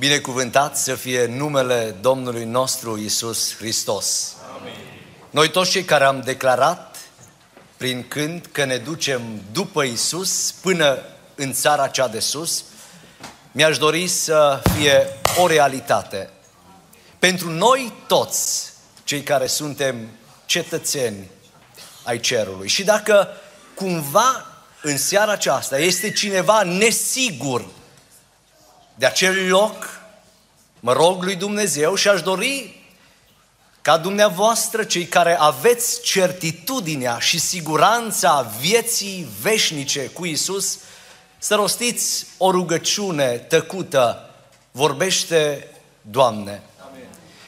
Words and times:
Binecuvântat 0.00 0.76
să 0.76 0.94
fie 0.94 1.26
numele 1.26 1.96
Domnului 2.00 2.44
nostru 2.44 2.98
Isus 2.98 3.56
Hristos. 3.56 4.36
Amin. 4.58 4.72
Noi 5.30 5.50
toți 5.50 5.70
cei 5.70 5.84
care 5.84 6.04
am 6.04 6.20
declarat 6.20 6.96
prin 7.76 8.08
când 8.08 8.46
că 8.52 8.64
ne 8.64 8.76
ducem 8.76 9.22
după 9.52 9.82
Isus 9.82 10.54
până 10.60 10.98
în 11.34 11.52
țara 11.52 11.88
cea 11.88 12.08
de 12.08 12.18
sus, 12.20 12.64
mi-aș 13.52 13.78
dori 13.78 14.08
să 14.08 14.62
fie 14.76 15.06
o 15.36 15.46
realitate. 15.46 16.30
Pentru 17.18 17.50
noi 17.50 17.92
toți, 18.06 18.72
cei 19.04 19.22
care 19.22 19.46
suntem 19.46 20.08
cetățeni 20.46 21.30
ai 22.04 22.20
cerului. 22.20 22.68
Și 22.68 22.84
dacă 22.84 23.28
cumva 23.74 24.46
în 24.82 24.98
seara 24.98 25.32
aceasta 25.32 25.78
este 25.78 26.10
cineva 26.10 26.62
nesigur 26.62 27.64
de 29.00 29.06
acel 29.06 29.48
loc, 29.48 30.00
mă 30.80 30.92
rog 30.92 31.22
lui 31.22 31.36
Dumnezeu 31.36 31.94
și 31.94 32.08
aș 32.08 32.22
dori 32.22 32.82
ca 33.80 33.96
dumneavoastră, 33.96 34.84
cei 34.84 35.06
care 35.06 35.36
aveți 35.38 36.02
certitudinea 36.02 37.18
și 37.18 37.38
siguranța 37.38 38.52
vieții 38.60 39.26
veșnice 39.42 40.00
cu 40.00 40.26
Isus, 40.26 40.78
să 41.38 41.54
rostiți 41.54 42.26
o 42.38 42.50
rugăciune 42.50 43.26
tăcută, 43.26 44.30
vorbește, 44.70 45.68
Doamne. 46.02 46.62
Amin. 46.90 47.04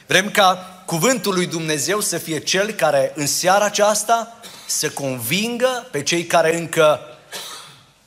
Vrem 0.07 0.31
ca 0.31 0.81
cuvântul 0.85 1.33
lui 1.33 1.45
Dumnezeu 1.45 1.99
să 1.99 2.17
fie 2.17 2.39
cel 2.39 2.71
care 2.71 3.11
în 3.15 3.27
seara 3.27 3.65
aceasta 3.65 4.39
să 4.67 4.89
convingă 4.89 5.87
pe 5.91 6.03
cei 6.03 6.25
care 6.25 6.57
încă 6.57 6.99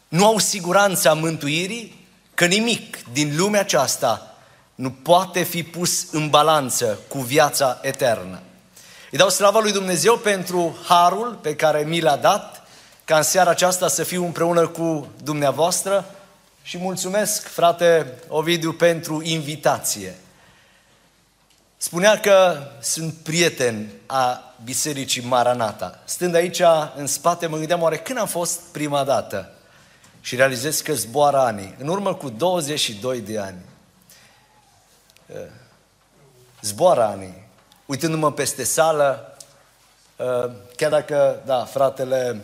nu 0.08 0.26
au 0.26 0.38
siguranța 0.38 1.12
mântuirii, 1.12 1.95
că 2.36 2.44
nimic 2.44 3.12
din 3.12 3.36
lumea 3.36 3.60
aceasta 3.60 4.34
nu 4.74 4.90
poate 4.90 5.42
fi 5.42 5.62
pus 5.62 6.06
în 6.12 6.28
balanță 6.28 6.98
cu 7.08 7.18
viața 7.18 7.78
eternă. 7.82 8.40
Îi 9.10 9.18
dau 9.18 9.28
slavă 9.28 9.60
lui 9.60 9.72
Dumnezeu 9.72 10.16
pentru 10.16 10.76
harul 10.84 11.38
pe 11.42 11.54
care 11.54 11.82
mi 11.82 12.00
l-a 12.00 12.16
dat, 12.16 12.66
ca 13.04 13.16
în 13.16 13.22
seara 13.22 13.50
aceasta 13.50 13.88
să 13.88 14.02
fiu 14.02 14.24
împreună 14.24 14.68
cu 14.68 15.08
dumneavoastră 15.22 16.04
și 16.62 16.78
mulțumesc, 16.78 17.48
frate 17.48 18.12
Ovidiu, 18.28 18.72
pentru 18.72 19.22
invitație. 19.22 20.14
Spunea 21.76 22.20
că 22.20 22.62
sunt 22.80 23.14
prieten 23.22 23.90
a 24.06 24.54
Bisericii 24.64 25.22
Maranata. 25.22 25.98
Stând 26.04 26.34
aici 26.34 26.62
în 26.96 27.06
spate, 27.06 27.46
mă 27.46 27.56
gândeam 27.56 27.82
oare 27.82 27.98
când 27.98 28.18
am 28.18 28.26
fost 28.26 28.60
prima 28.72 29.04
dată? 29.04 29.55
Și 30.26 30.36
realizez 30.36 30.80
că 30.80 30.94
zboară 30.94 31.36
ani. 31.36 31.74
În 31.78 31.88
urmă 31.88 32.14
cu 32.14 32.28
22 32.28 33.20
de 33.20 33.38
ani. 33.38 33.58
Eh, 35.26 35.36
zboară 36.62 37.02
ani. 37.02 37.48
Uitându-mă 37.86 38.32
peste 38.32 38.64
sală, 38.64 39.36
eh, 40.16 40.50
chiar 40.76 40.90
dacă, 40.90 41.42
da, 41.44 41.64
fratele 41.64 42.40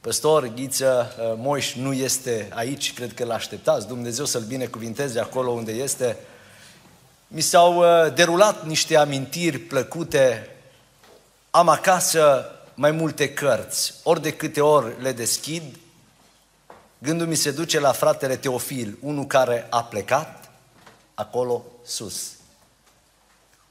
păstor 0.00 0.46
Ghiță 0.46 1.14
eh, 1.18 1.32
Moș 1.36 1.74
nu 1.74 1.92
este 1.92 2.48
aici, 2.54 2.94
cred 2.94 3.14
că 3.14 3.24
l-așteptați, 3.24 3.86
Dumnezeu 3.86 4.24
să-l 4.24 4.42
binecuvinteze 4.42 5.20
acolo 5.20 5.50
unde 5.50 5.72
este, 5.72 6.16
mi 7.28 7.40
s-au 7.40 7.84
derulat 8.14 8.66
niște 8.66 8.96
amintiri 8.96 9.58
plăcute. 9.58 10.50
Am 11.50 11.68
acasă 11.68 12.50
mai 12.74 12.90
multe 12.90 13.32
cărți. 13.32 13.94
Ori 14.02 14.22
de 14.22 14.32
câte 14.32 14.60
ori 14.60 15.02
le 15.02 15.12
deschid, 15.12 15.62
gândul 16.98 17.26
mi 17.26 17.34
se 17.34 17.50
duce 17.50 17.80
la 17.80 17.92
fratele 17.92 18.36
Teofil, 18.36 18.98
unul 19.00 19.26
care 19.26 19.66
a 19.70 19.84
plecat 19.84 20.50
acolo 21.14 21.64
sus. 21.84 22.32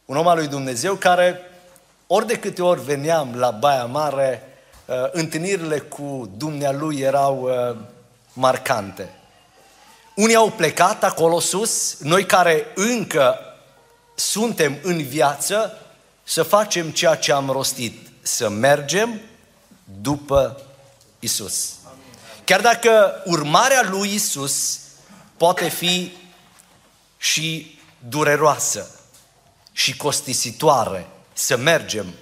Un 0.06 0.18
om 0.18 0.28
al 0.28 0.38
lui 0.38 0.48
Dumnezeu 0.48 0.96
care, 0.96 1.40
ori 2.08 2.28
de 2.28 2.40
câte 2.40 2.62
ori 2.62 2.84
veneam 2.84 3.36
la 3.36 3.52
Baia 3.52 3.86
Mare, 3.86 4.60
uh, 4.86 4.96
întâlnirile 5.12 5.80
cu 5.80 6.30
Dumnealui 6.38 7.00
erau 7.00 7.42
uh, 7.42 7.78
marcante. 8.34 9.10
Unii 10.16 10.36
au 10.36 10.50
plecat 10.50 11.04
acolo 11.04 11.40
sus, 11.40 11.98
noi 12.00 12.26
care 12.26 12.66
încă 12.76 13.40
suntem 14.16 14.78
în 14.84 15.04
viață, 15.04 15.78
să 16.24 16.44
facem 16.44 16.90
ceea 16.90 17.16
ce 17.16 17.32
am 17.32 17.50
rostit, 17.50 18.08
să 18.22 18.50
mergem 18.50 19.22
după 20.02 20.62
Isus. 21.20 21.77
Chiar 22.48 22.62
dacă 22.62 23.22
urmarea 23.26 23.88
lui 23.90 24.14
Isus 24.14 24.80
poate 25.38 25.70
fi 25.70 26.12
și 27.18 27.80
dureroasă 28.10 28.90
și 29.72 29.98
costisitoare 29.98 31.08
să 31.34 31.58
mergem 31.58 32.14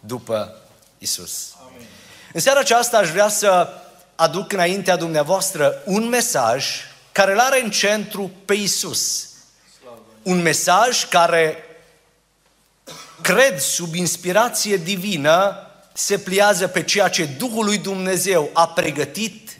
după 0.00 0.56
Isus. 0.98 1.54
Amin. 1.66 1.86
În 2.32 2.40
seara 2.40 2.58
aceasta 2.58 2.98
aș 2.98 3.10
vrea 3.10 3.28
să 3.28 3.68
aduc 4.14 4.52
înaintea 4.52 4.96
dumneavoastră 4.96 5.82
un 5.84 6.08
mesaj 6.08 6.66
care 7.12 7.32
îl 7.32 7.38
are 7.38 7.62
în 7.62 7.70
centru 7.70 8.30
pe 8.44 8.54
Isus. 8.54 9.28
Un 10.22 10.42
mesaj 10.42 11.08
care 11.08 11.56
cred 13.20 13.60
sub 13.60 13.94
inspirație 13.94 14.76
divină 14.76 15.56
se 15.92 16.18
pliază 16.18 16.66
pe 16.66 16.82
ceea 16.82 17.08
ce 17.08 17.24
Duhul 17.24 17.64
lui 17.64 17.78
Dumnezeu 17.78 18.50
a 18.52 18.68
pregătit 18.68 19.57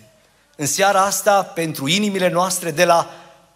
în 0.60 0.66
seara 0.66 1.04
asta 1.04 1.42
pentru 1.42 1.88
inimile 1.88 2.28
noastre 2.28 2.70
de 2.70 2.84
la 2.84 3.10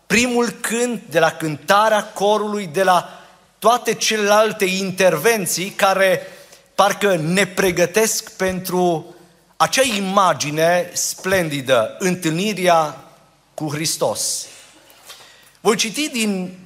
primul 0.06 0.50
cânt, 0.50 1.02
de 1.10 1.18
la 1.18 1.30
cântarea 1.30 2.04
corului, 2.04 2.66
de 2.66 2.82
la 2.82 3.20
toate 3.58 3.94
celelalte 3.94 4.64
intervenții 4.64 5.70
care 5.70 6.20
parcă 6.74 7.16
ne 7.16 7.46
pregătesc 7.46 8.30
pentru 8.30 9.14
acea 9.56 9.82
imagine 9.96 10.90
splendidă, 10.92 11.96
întâlnirea 11.98 13.04
cu 13.54 13.68
Hristos. 13.68 14.46
Voi 15.60 15.76
citi 15.76 16.08
din 16.08 16.58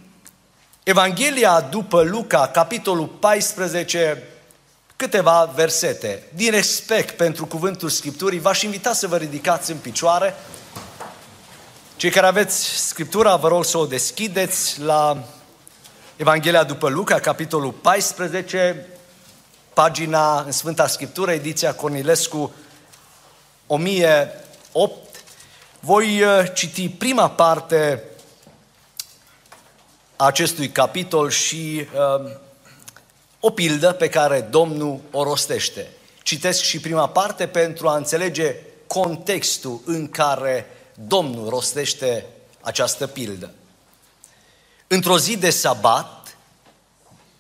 Evanghelia 0.83 1.61
după 1.61 2.03
Luca, 2.03 2.49
capitolul 2.49 3.07
14, 3.07 4.23
câteva 4.97 5.53
versete. 5.55 6.23
Din 6.35 6.51
respect 6.51 7.17
pentru 7.17 7.47
cuvântul 7.47 7.89
Scripturii, 7.89 8.39
v-aș 8.39 8.63
invita 8.63 8.93
să 8.93 9.07
vă 9.07 9.17
ridicați 9.17 9.71
în 9.71 9.77
picioare. 9.77 10.35
Cei 11.97 12.11
care 12.11 12.27
aveți 12.27 12.87
Scriptura, 12.87 13.37
vă 13.37 13.49
rog 13.49 13.65
să 13.65 13.79
o 13.79 13.87
deschideți 13.87 14.81
la 14.81 15.25
Evanghelia 16.17 16.65
după 16.65 16.89
Luca, 16.89 17.19
capitolul 17.19 17.73
14, 17.73 18.87
pagina 19.75 20.41
în 20.41 20.53
Sfânta 20.53 20.87
Scriptură, 20.87 21.31
ediția 21.31 21.75
Cornilescu 21.75 22.55
1008. 23.67 25.25
Voi 25.81 26.23
uh, 26.23 26.45
citi 26.55 26.89
prima 26.89 27.31
parte 27.31 28.03
a 30.17 30.27
acestui 30.27 30.69
capitol 30.69 31.31
și 31.31 31.87
uh, 31.95 32.31
o 33.47 33.51
pildă 33.51 33.93
pe 33.93 34.09
care 34.09 34.41
Domnul 34.41 35.01
o 35.11 35.23
rostește. 35.23 35.87
Citesc 36.23 36.63
și 36.63 36.81
prima 36.81 37.09
parte 37.09 37.47
pentru 37.47 37.89
a 37.89 37.97
înțelege 37.97 38.55
contextul 38.87 39.81
în 39.85 40.09
care 40.09 40.67
Domnul 40.95 41.49
rostește 41.49 42.27
această 42.61 43.07
pildă. 43.07 43.51
Într-o 44.87 45.19
zi 45.19 45.37
de 45.37 45.51
sabat, 45.51 46.37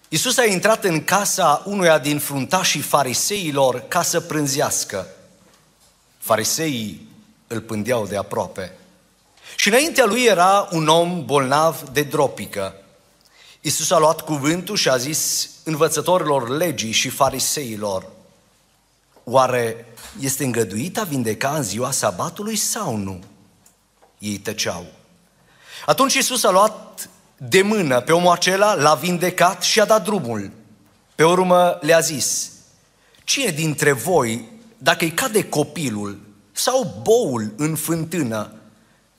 Iisus 0.09 0.37
a 0.37 0.45
intrat 0.45 0.85
în 0.85 1.05
casa 1.05 1.63
unuia 1.65 1.99
din 1.99 2.19
fruntașii 2.19 2.81
fariseilor 2.81 3.85
ca 3.89 4.03
să 4.03 4.21
prânzească. 4.21 5.07
Fariseii 6.19 7.09
îl 7.47 7.61
pândeau 7.61 8.07
de 8.07 8.17
aproape. 8.17 8.73
Și 9.57 9.69
înaintea 9.69 10.05
lui 10.05 10.25
era 10.25 10.69
un 10.71 10.89
om 10.89 11.25
bolnav 11.25 11.89
de 11.93 12.03
dropică. 12.03 12.75
Iisus 13.67 13.91
a 13.91 13.99
luat 13.99 14.21
cuvântul 14.21 14.77
și 14.77 14.89
a 14.89 14.97
zis 14.97 15.51
învățătorilor 15.65 16.49
legii 16.49 16.91
și 16.91 17.09
fariseilor, 17.09 18.07
Oare 19.25 19.87
este 20.21 20.45
îngăduit 20.45 20.99
a 20.99 21.03
vindeca 21.03 21.57
în 21.57 21.63
ziua 21.63 21.91
sabatului 21.91 22.57
sau 22.57 22.97
nu? 22.97 23.21
Ei 24.19 24.39
tăceau. 24.39 24.87
Atunci 25.87 26.15
Iisus 26.15 26.45
a 26.45 26.51
luat 26.51 27.09
de 27.37 27.63
mână 27.63 28.01
pe 28.01 28.13
omul 28.13 28.33
acela, 28.33 28.75
l-a 28.75 28.95
vindecat 28.95 29.63
și 29.63 29.81
a 29.81 29.85
dat 29.85 30.05
drumul. 30.05 30.51
Pe 31.15 31.25
urmă 31.25 31.79
le-a 31.81 32.01
zis, 32.01 32.51
cine 33.25 33.51
dintre 33.51 33.93
voi, 33.93 34.49
dacă 34.79 35.05
îi 35.05 35.13
cade 35.13 35.49
copilul 35.49 36.21
sau 36.53 37.01
boul 37.03 37.55
în 37.57 37.77
fântână, 37.77 38.53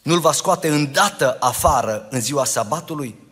nu-l 0.02 0.20
va 0.20 0.32
scoate 0.32 0.68
îndată 0.68 1.38
afară 1.40 2.08
în 2.10 2.22
ziua 2.22 2.46
sabatului? 2.46 3.26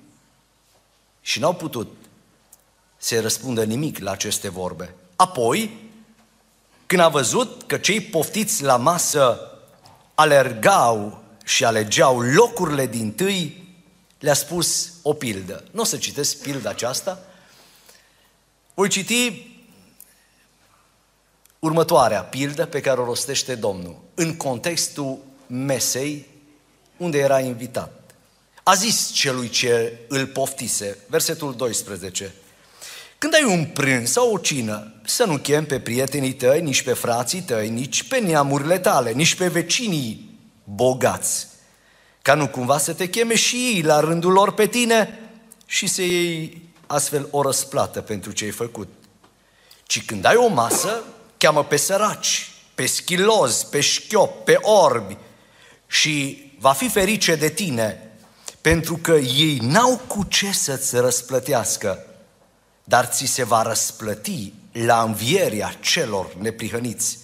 Și 1.25 1.39
n-au 1.39 1.53
putut 1.53 1.95
să 2.97 3.21
răspundă 3.21 3.63
nimic 3.63 3.97
la 3.97 4.11
aceste 4.11 4.49
vorbe. 4.49 4.95
Apoi, 5.15 5.89
când 6.85 7.01
a 7.01 7.07
văzut 7.07 7.63
că 7.63 7.77
cei 7.77 8.01
poftiți 8.01 8.63
la 8.63 8.77
masă 8.77 9.39
alergau 10.15 11.23
și 11.45 11.65
alegeau 11.65 12.21
locurile 12.21 12.87
din 12.87 13.13
tâi, 13.13 13.73
le-a 14.19 14.33
spus 14.33 14.93
o 15.01 15.13
pildă. 15.13 15.63
Nu 15.71 15.81
o 15.81 15.83
să 15.83 15.97
citesc 15.97 16.41
pilda 16.41 16.69
aceasta, 16.69 17.19
voi 18.73 18.89
citi 18.89 19.51
următoarea 21.59 22.23
pildă 22.23 22.65
pe 22.65 22.81
care 22.81 22.99
o 22.99 23.05
rostește 23.05 23.55
Domnul, 23.55 24.01
în 24.13 24.37
contextul 24.37 25.17
mesei 25.47 26.27
unde 26.97 27.17
era 27.17 27.39
invitat. 27.39 28.04
A 28.67 28.73
zis 28.73 29.11
celui 29.11 29.49
ce 29.49 29.99
îl 30.07 30.27
poftise, 30.27 30.97
versetul 31.07 31.55
12, 31.55 32.33
când 33.17 33.33
ai 33.33 33.43
un 33.43 33.65
prânz 33.65 34.11
sau 34.11 34.33
o 34.33 34.37
cină, 34.37 34.93
să 35.03 35.25
nu 35.25 35.37
chem 35.37 35.65
pe 35.65 35.79
prietenii 35.79 36.33
tăi, 36.33 36.61
nici 36.61 36.81
pe 36.81 36.93
frații 36.93 37.41
tăi, 37.41 37.69
nici 37.69 38.03
pe 38.03 38.19
neamurile 38.19 38.79
tale, 38.79 39.11
nici 39.11 39.35
pe 39.35 39.47
vecinii 39.47 40.39
bogați, 40.63 41.47
ca 42.21 42.33
nu 42.33 42.47
cumva 42.47 42.77
să 42.77 42.93
te 42.93 43.09
cheme 43.09 43.35
și 43.35 43.55
ei 43.55 43.81
la 43.81 43.99
rândul 43.99 44.31
lor 44.31 44.53
pe 44.53 44.67
tine 44.67 45.19
și 45.65 45.87
să 45.87 46.01
iei 46.01 46.61
astfel 46.87 47.27
o 47.31 47.41
răsplată 47.41 48.01
pentru 48.01 48.31
ce 48.31 48.43
ai 48.43 48.51
făcut. 48.51 48.87
Ci 49.83 50.05
când 50.05 50.25
ai 50.25 50.35
o 50.35 50.47
masă, 50.47 51.03
cheamă 51.37 51.63
pe 51.63 51.77
săraci, 51.77 52.51
pe 52.75 52.85
schilozi, 52.85 53.65
pe 53.67 53.79
șchiop, 53.79 54.45
pe 54.45 54.57
orbi 54.61 55.17
și 55.87 56.43
va 56.59 56.71
fi 56.71 56.89
ferice 56.89 57.35
de 57.35 57.49
tine, 57.49 58.04
pentru 58.65 58.97
că 58.97 59.11
ei 59.11 59.57
n-au 59.61 59.97
cu 60.07 60.23
ce 60.23 60.51
să-ți 60.51 60.95
răsplătească, 60.95 62.05
dar 62.83 63.05
ți 63.05 63.25
se 63.25 63.43
va 63.43 63.61
răsplăti 63.61 64.53
la 64.71 65.01
învierea 65.01 65.75
celor 65.81 66.35
neprihăniți. 66.39 67.17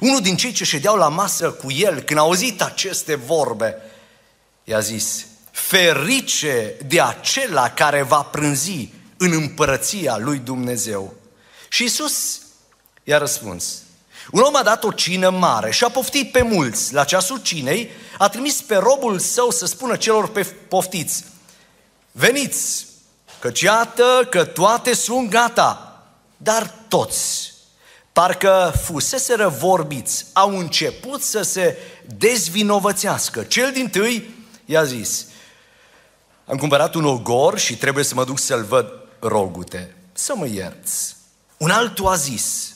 Unul 0.00 0.20
din 0.20 0.36
cei 0.36 0.52
ce 0.52 0.64
ședeau 0.64 0.96
la 0.96 1.08
masă 1.08 1.50
cu 1.50 1.70
el, 1.70 2.00
când 2.00 2.18
a 2.18 2.22
auzit 2.22 2.62
aceste 2.62 3.14
vorbe, 3.14 3.76
i-a 4.64 4.80
zis, 4.80 5.26
ferice 5.50 6.76
de 6.86 7.00
acela 7.00 7.70
care 7.70 8.02
va 8.02 8.22
prânzi 8.22 8.92
în 9.16 9.32
împărăția 9.32 10.16
lui 10.16 10.38
Dumnezeu. 10.38 11.14
Și 11.68 11.82
Iisus 11.82 12.40
i-a 13.04 13.18
răspuns, 13.18 13.82
un 14.30 14.40
om 14.40 14.56
a 14.56 14.62
dat 14.62 14.84
o 14.84 14.90
cină 14.90 15.30
mare 15.30 15.70
și 15.70 15.84
a 15.84 15.88
poftit 15.88 16.32
pe 16.32 16.42
mulți. 16.42 16.92
La 16.92 17.04
ceasul 17.04 17.38
cinei 17.42 17.90
a 18.18 18.28
trimis 18.28 18.60
pe 18.60 18.76
robul 18.76 19.18
său 19.18 19.50
să 19.50 19.66
spună 19.66 19.96
celor 19.96 20.28
pe 20.28 20.42
poftiți, 20.42 21.24
veniți, 22.12 22.86
căci 23.38 23.60
iată 23.60 24.26
că 24.30 24.44
toate 24.44 24.94
sunt 24.94 25.30
gata, 25.30 26.02
dar 26.36 26.74
toți, 26.88 27.52
parcă 28.12 28.72
fuseseră 28.84 29.48
vorbiți, 29.48 30.26
au 30.32 30.58
început 30.58 31.22
să 31.22 31.42
se 31.42 31.76
dezvinovățească. 32.16 33.42
Cel 33.42 33.72
din 33.72 33.88
tâi 33.88 34.34
i-a 34.64 34.84
zis, 34.84 35.26
am 36.46 36.56
cumpărat 36.56 36.94
un 36.94 37.04
ogor 37.04 37.58
și 37.58 37.76
trebuie 37.76 38.04
să 38.04 38.14
mă 38.14 38.24
duc 38.24 38.38
să-l 38.38 38.64
văd 38.64 38.92
rogute, 39.18 39.96
să 40.12 40.32
mă 40.36 40.46
ierți. 40.46 41.16
Un 41.56 41.70
altul 41.70 42.06
a 42.06 42.14
zis, 42.14 42.71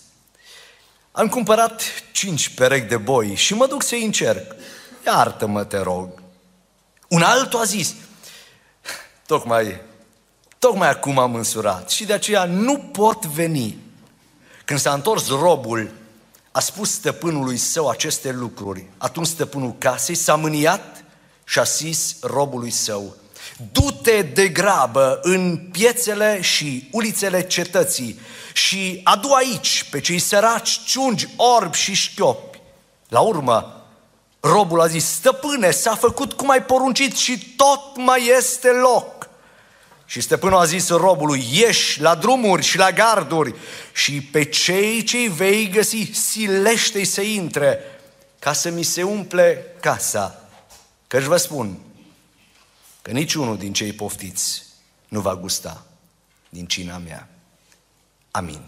am 1.17 1.29
cumpărat 1.29 1.83
cinci 2.13 2.49
perechi 2.49 2.89
de 2.89 2.97
boi 2.97 3.35
și 3.35 3.55
mă 3.55 3.67
duc 3.67 3.83
să-i 3.83 4.05
încerc. 4.05 4.55
Iartă-mă, 5.07 5.65
te 5.65 5.79
rog. 5.79 6.09
Un 7.09 7.23
altul 7.23 7.61
a 7.61 7.65
zis, 7.65 7.95
tocmai, 9.27 9.81
tocmai 10.59 10.89
acum 10.89 11.19
am 11.19 11.35
însurat 11.35 11.91
și 11.91 12.05
de 12.05 12.13
aceea 12.13 12.45
nu 12.45 12.79
pot 12.79 13.27
veni. 13.27 13.79
Când 14.65 14.81
s-a 14.81 14.93
întors 14.93 15.29
robul, 15.29 15.91
a 16.53 16.61
spus 16.61 16.93
stăpânului 16.93 17.57
său 17.57 17.89
aceste 17.89 18.33
lucruri. 18.33 18.87
Atunci 18.97 19.27
stăpânul 19.27 19.75
casei 19.79 20.15
s-a 20.15 20.35
mâniat 20.35 21.05
și 21.45 21.59
a 21.59 21.63
zis 21.63 22.17
robului 22.21 22.71
său, 22.71 23.17
du-te 23.73 24.23
de 24.23 24.49
grabă 24.49 25.19
în 25.23 25.57
piețele 25.57 26.41
și 26.41 26.89
ulițele 26.93 27.47
cetății 27.47 28.21
și 28.56 29.00
adu 29.05 29.29
aici 29.32 29.87
pe 29.91 30.00
cei 30.00 30.19
săraci, 30.19 30.81
ciungi, 30.85 31.29
orbi 31.37 31.76
și 31.76 31.94
șchiopi. 31.94 32.61
La 33.08 33.20
urmă, 33.20 33.87
robul 34.41 34.81
a 34.81 34.87
zis, 34.87 35.05
stăpâne, 35.05 35.70
s-a 35.70 35.94
făcut 35.94 36.32
cum 36.32 36.50
ai 36.50 36.64
poruncit 36.64 37.17
și 37.17 37.55
tot 37.56 37.97
mai 37.97 38.32
este 38.37 38.69
loc. 38.69 39.29
Și 40.06 40.20
stăpânul 40.20 40.58
a 40.58 40.64
zis 40.64 40.88
robului, 40.88 41.47
ieși 41.53 42.00
la 42.00 42.14
drumuri 42.14 42.62
și 42.62 42.79
la 42.79 42.93
garduri 42.93 43.55
și 43.93 44.20
pe 44.20 44.44
cei 44.44 45.03
ce 45.03 45.29
vei 45.29 45.69
găsi, 45.69 46.11
silește-i 46.12 47.05
să 47.05 47.20
intre, 47.20 47.79
ca 48.38 48.53
să 48.53 48.70
mi 48.70 48.82
se 48.82 49.03
umple 49.03 49.76
casa. 49.81 50.49
Căci 51.06 51.23
vă 51.23 51.37
spun 51.37 51.79
că 53.03 53.11
niciunul 53.11 53.58
din 53.58 53.73
cei 53.73 53.93
poftiți 53.93 54.62
nu 55.08 55.20
va 55.20 55.37
gusta 55.37 55.87
din 56.49 56.67
cina 56.67 56.97
mea. 56.99 57.29
Amin. 58.37 58.61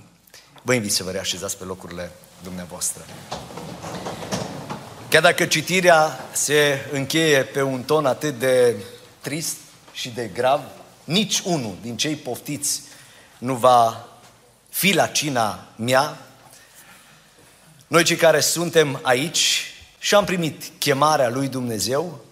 Vă 0.63 0.75
invit 0.75 0.93
să 0.93 1.03
vă 1.03 1.11
reașezați 1.11 1.57
pe 1.59 1.65
locurile 1.65 2.11
dumneavoastră. 2.43 3.05
Chiar 5.09 5.23
dacă 5.23 5.47
citirea 5.47 6.29
se 6.33 6.89
încheie 6.93 7.43
pe 7.43 7.63
un 7.63 7.83
ton 7.83 8.07
atât 8.07 8.39
de 8.39 8.77
trist 9.21 9.57
și 9.93 10.09
de 10.09 10.31
grav, 10.35 10.63
nici 11.05 11.41
unul 11.45 11.77
din 11.83 11.97
cei 11.97 12.15
poftiți 12.17 12.83
nu 13.39 13.55
va 13.55 14.07
fi 14.69 14.93
la 14.93 15.07
cina 15.07 15.67
mea. 15.77 16.19
Noi 17.87 18.05
cei 18.05 18.17
care 18.17 18.41
suntem 18.41 18.99
aici 19.03 19.75
și 19.99 20.15
am 20.15 20.25
primit 20.25 20.63
chemarea 20.79 21.29
lui 21.29 21.49
Dumnezeu, 21.49 22.25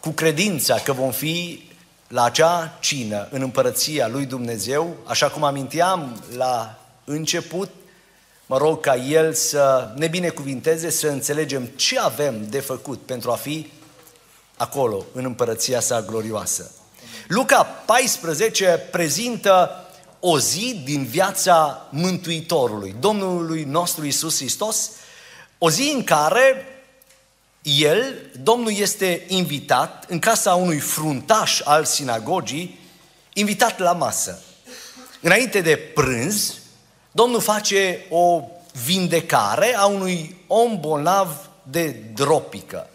cu 0.00 0.10
credința 0.10 0.78
că 0.78 0.92
vom 0.92 1.10
fi 1.10 1.64
la 2.10 2.24
acea 2.24 2.76
cină 2.80 3.28
în 3.30 3.42
împărăția 3.42 4.08
lui 4.08 4.26
Dumnezeu, 4.26 4.96
așa 5.04 5.28
cum 5.28 5.44
aminteam 5.44 6.22
la 6.36 6.78
început, 7.04 7.70
mă 8.46 8.58
rog 8.58 8.80
ca 8.80 8.96
El 8.96 9.32
să 9.32 9.92
ne 9.96 10.06
binecuvinteze, 10.06 10.90
să 10.90 11.08
înțelegem 11.08 11.64
ce 11.76 11.98
avem 11.98 12.46
de 12.48 12.60
făcut 12.60 13.00
pentru 13.00 13.30
a 13.30 13.34
fi 13.34 13.72
acolo, 14.56 15.04
în 15.12 15.24
împărăția 15.24 15.80
sa 15.80 16.02
glorioasă. 16.02 16.70
Luca 17.28 17.62
14 17.62 18.88
prezintă 18.90 19.70
o 20.20 20.38
zi 20.38 20.80
din 20.84 21.04
viața 21.04 21.86
Mântuitorului, 21.90 22.94
Domnului 23.00 23.64
nostru 23.64 24.06
Isus 24.06 24.36
Hristos, 24.36 24.90
o 25.58 25.70
zi 25.70 25.92
în 25.94 26.04
care 26.04 26.64
el, 27.62 28.14
Domnul 28.42 28.72
este 28.72 29.24
invitat 29.28 30.04
în 30.08 30.18
casa 30.18 30.54
unui 30.54 30.78
fruntaș 30.78 31.60
al 31.64 31.84
sinagogii, 31.84 32.80
invitat 33.32 33.78
la 33.78 33.92
masă. 33.92 34.42
Înainte 35.20 35.60
de 35.60 35.76
prânz, 35.76 36.54
Domnul 37.10 37.40
face 37.40 38.06
o 38.10 38.42
vindecare 38.84 39.76
a 39.76 39.86
unui 39.86 40.44
om 40.46 40.80
bolnav 40.80 41.50
de 41.62 41.90
dropică. 42.14 42.88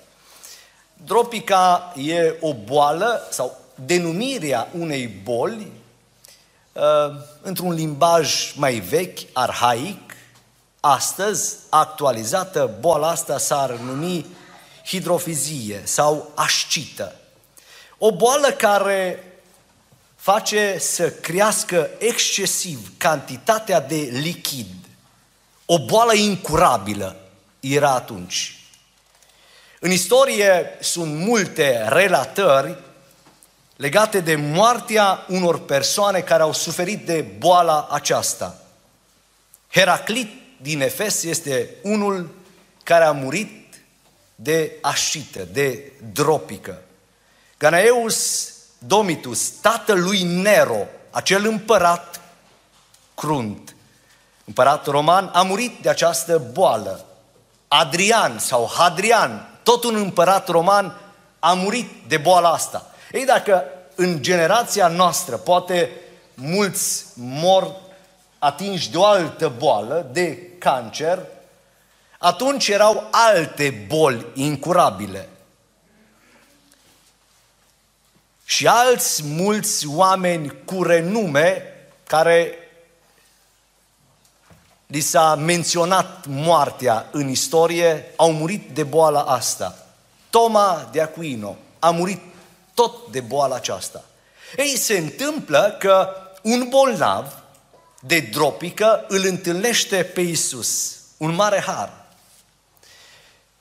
Dropica 1.06 1.94
e 1.96 2.36
o 2.42 2.54
boală 2.54 3.28
sau 3.32 3.58
denumirea 3.86 4.68
unei 4.80 5.08
boli 5.08 5.72
uh, 6.74 6.82
într-un 7.42 7.74
limbaj 7.74 8.54
mai 8.56 8.80
vechi, 8.80 9.20
arhaic, 9.34 10.14
astăzi 10.80 11.56
actualizată, 11.70 12.78
boala 12.80 13.10
asta 13.10 13.38
s-ar 13.38 13.72
numi 13.72 14.26
hidrofizie 14.86 15.82
sau 15.84 16.32
ascită. 16.36 17.16
O 17.98 18.12
boală 18.12 18.52
care 18.52 19.24
face 20.16 20.78
să 20.80 21.12
crească 21.12 21.90
excesiv 21.98 22.92
cantitatea 22.98 23.82
de 23.82 23.96
lichid. 23.96 24.68
O 25.66 25.86
boală 25.86 26.14
incurabilă 26.14 27.16
era 27.60 27.94
atunci. 27.94 28.60
În 29.80 29.92
istorie 29.92 30.78
sunt 30.80 31.16
multe 31.16 31.86
relatări 31.90 32.78
legate 33.76 34.20
de 34.20 34.36
moartea 34.36 35.26
unor 35.30 35.60
persoane 35.60 36.20
care 36.20 36.42
au 36.42 36.54
suferit 36.54 37.06
de 37.06 37.22
boala 37.22 37.88
aceasta. 37.92 38.62
Heraclit 39.72 40.30
din 40.62 40.82
Efes 40.82 41.24
este 41.24 41.70
unul 41.82 42.30
care 42.84 43.04
a 43.04 43.12
murit 43.12 43.65
de 44.36 44.72
așită, 44.82 45.48
de 45.52 45.92
dropică. 46.14 46.82
Ganaeus 47.58 48.50
Domitus, 48.78 49.50
tatălui 49.50 50.24
Nero, 50.24 50.88
acel 51.12 51.46
împărat 51.46 52.22
crunt, 53.16 53.76
împărat 54.46 54.86
roman, 54.86 55.30
a 55.34 55.42
murit 55.42 55.82
de 55.82 55.90
această 55.90 56.38
boală. 56.52 57.06
Adrian 57.68 58.40
sau 58.40 58.72
Hadrian, 58.78 59.60
tot 59.64 59.84
un 59.84 59.96
împărat 59.96 60.48
roman, 60.48 61.00
a 61.40 61.54
murit 61.54 61.90
de 62.08 62.18
boala 62.18 62.52
asta. 62.52 62.86
Ei, 63.12 63.26
dacă 63.26 63.64
în 63.96 64.22
generația 64.22 64.88
noastră 64.88 65.36
poate 65.36 65.90
mulți 66.34 67.06
mor 67.14 67.72
atinși 68.40 68.92
de 68.92 68.98
o 68.98 69.06
altă 69.06 69.54
boală, 69.58 70.10
de 70.12 70.38
cancer, 70.58 71.20
atunci 72.26 72.68
erau 72.68 73.08
alte 73.12 73.86
boli 73.88 74.26
incurabile. 74.34 75.30
și 78.46 78.68
alți 78.68 79.24
mulți 79.24 79.88
oameni 79.88 80.54
cu 80.66 80.84
renume 80.84 81.64
care 82.08 82.54
li 84.88 85.00
s-a 85.00 85.36
menționat 85.36 86.26
moartea 86.26 87.08
în 87.12 87.30
istorie, 87.30 88.14
au 88.16 88.32
murit 88.32 88.70
de 88.70 88.84
boala 88.84 89.22
asta. 89.22 89.78
Toma 90.30 90.90
de 90.92 91.02
Aquino 91.02 91.56
a 91.80 91.90
murit 91.90 92.22
tot 92.74 93.12
de 93.12 93.20
boala 93.20 93.56
aceasta. 93.56 94.04
Ei, 94.58 94.78
se 94.78 94.98
întâmplă 94.98 95.76
că 95.80 96.10
un 96.42 96.68
bolnav 96.70 97.44
de 98.00 98.20
dropică 98.20 99.06
îl 99.08 99.26
întâlnește 99.26 100.04
pe 100.04 100.22
Isus. 100.22 100.98
Un 101.18 101.36
mare 101.36 101.60
har. 101.60 102.05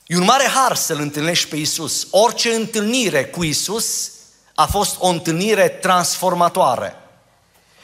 E 0.06 0.16
un 0.16 0.24
mare 0.24 0.44
har 0.44 0.76
să-L 0.76 1.00
întâlnești 1.00 1.48
pe 1.48 1.56
Isus. 1.56 2.06
Orice 2.10 2.54
întâlnire 2.54 3.24
cu 3.24 3.44
Isus 3.44 4.10
a 4.54 4.66
fost 4.66 4.96
o 4.98 5.06
întâlnire 5.06 5.68
transformatoare. 5.68 6.96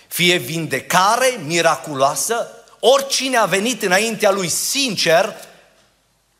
Fie 0.08 0.36
vindecare 0.36 1.40
miraculoasă, 1.46 2.48
oricine 2.80 3.36
a 3.36 3.44
venit 3.44 3.82
înaintea 3.82 4.30
lui 4.30 4.48
sincer, 4.48 5.34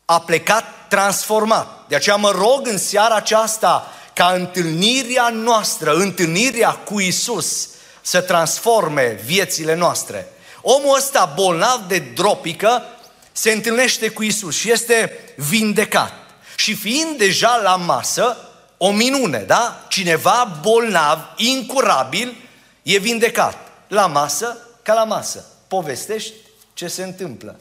a 0.05 0.19
plecat 0.19 0.63
transformat. 0.89 1.85
De 1.87 1.95
aceea 1.95 2.15
mă 2.15 2.31
rog 2.31 2.67
în 2.67 2.77
seara 2.77 3.15
aceasta 3.15 3.91
ca 4.13 4.31
întâlnirea 4.31 5.29
noastră, 5.29 5.93
întâlnirea 5.93 6.71
cu 6.71 6.99
Isus, 6.99 7.67
să 8.01 8.21
transforme 8.21 9.21
viețile 9.25 9.75
noastre. 9.75 10.27
Omul 10.61 10.95
ăsta 10.97 11.33
bolnav 11.35 11.81
de 11.87 11.99
dropică 11.99 12.83
se 13.31 13.51
întâlnește 13.51 14.09
cu 14.09 14.23
Isus 14.23 14.55
și 14.55 14.71
este 14.71 15.19
vindecat. 15.35 16.13
Și 16.55 16.75
fiind 16.75 17.17
deja 17.17 17.59
la 17.63 17.75
masă, 17.75 18.37
o 18.77 18.91
minune, 18.91 19.39
da? 19.39 19.85
Cineva 19.89 20.59
bolnav, 20.61 21.19
incurabil, 21.35 22.35
e 22.83 22.97
vindecat. 22.97 23.57
La 23.87 24.07
masă, 24.07 24.57
ca 24.81 24.93
la 24.93 25.03
masă. 25.03 25.45
Povestești 25.67 26.33
ce 26.73 26.87
se 26.87 27.03
întâmplă. 27.03 27.59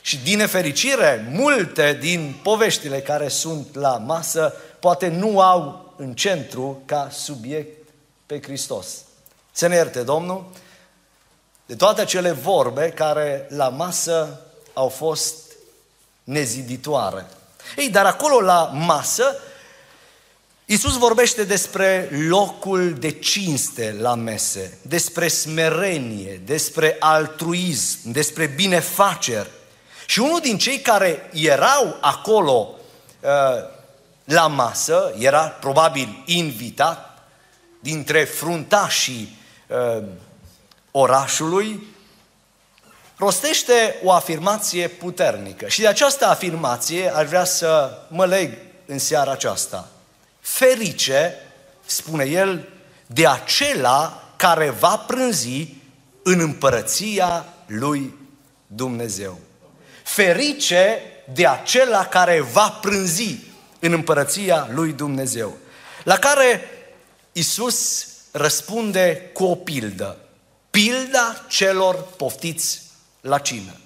Și 0.00 0.18
din 0.18 0.38
nefericire, 0.38 1.28
multe 1.30 1.98
din 2.00 2.40
poveștile 2.42 3.00
care 3.00 3.28
sunt 3.28 3.74
la 3.74 3.96
masă 3.96 4.54
poate 4.80 5.08
nu 5.08 5.40
au 5.40 5.94
în 5.96 6.14
centru 6.14 6.82
ca 6.84 7.08
subiect 7.12 7.88
pe 8.26 8.40
Hristos. 8.42 8.86
Să 9.52 9.66
ne 9.66 9.74
ierte 9.74 10.02
Domnul 10.02 10.46
de 11.66 11.74
toate 11.74 12.00
acele 12.00 12.30
vorbe 12.30 12.90
care 12.90 13.46
la 13.48 13.68
masă 13.68 14.40
au 14.78 14.88
fost 14.88 15.34
neziditoare. 16.24 17.26
Ei, 17.76 17.88
dar 17.88 18.06
acolo 18.06 18.40
la 18.40 18.70
masă, 18.74 19.36
Iisus 20.64 20.96
vorbește 20.96 21.44
despre 21.44 22.08
locul 22.28 22.94
de 22.94 23.10
cinste 23.10 23.96
la 24.00 24.14
mese, 24.14 24.78
despre 24.82 25.28
smerenie, 25.28 26.40
despre 26.44 26.96
altruism, 26.98 28.10
despre 28.10 28.46
binefaceri. 28.46 29.50
Și 30.06 30.18
unul 30.18 30.40
din 30.40 30.58
cei 30.58 30.78
care 30.80 31.30
erau 31.32 31.96
acolo 32.00 32.74
uh, 33.20 33.30
la 34.24 34.46
masă, 34.46 35.14
era 35.18 35.40
probabil 35.40 36.22
invitat 36.26 37.28
dintre 37.80 38.24
fruntașii 38.24 39.36
uh, 39.66 40.02
orașului, 40.90 41.86
rostește 43.16 43.96
o 44.02 44.12
afirmație 44.12 44.88
puternică. 44.88 45.68
Și 45.68 45.80
de 45.80 45.86
această 45.86 46.26
afirmație 46.26 47.14
aș 47.14 47.26
vrea 47.26 47.44
să 47.44 47.98
mă 48.08 48.26
leg 48.26 48.58
în 48.86 48.98
seara 48.98 49.30
aceasta. 49.30 49.88
Ferice, 50.40 51.34
spune 51.84 52.24
el, 52.24 52.68
de 53.06 53.26
acela 53.26 54.22
care 54.36 54.70
va 54.70 54.96
prânzi 54.96 55.74
în 56.22 56.40
împărăția 56.40 57.44
lui 57.66 58.14
Dumnezeu. 58.66 59.38
Ferice 60.04 61.00
de 61.32 61.46
acela 61.46 62.06
care 62.06 62.40
va 62.40 62.68
prânzi 62.68 63.36
în 63.78 63.92
împărăția 63.92 64.68
lui 64.72 64.92
Dumnezeu. 64.92 65.56
La 66.04 66.18
care 66.18 66.70
Isus 67.32 68.06
răspunde 68.30 69.30
cu 69.32 69.44
o 69.44 69.54
pildă. 69.54 70.16
Pilda 70.70 71.44
celor 71.48 72.06
poftiți 72.16 72.85
la 73.26 73.38
cină. 73.38 73.80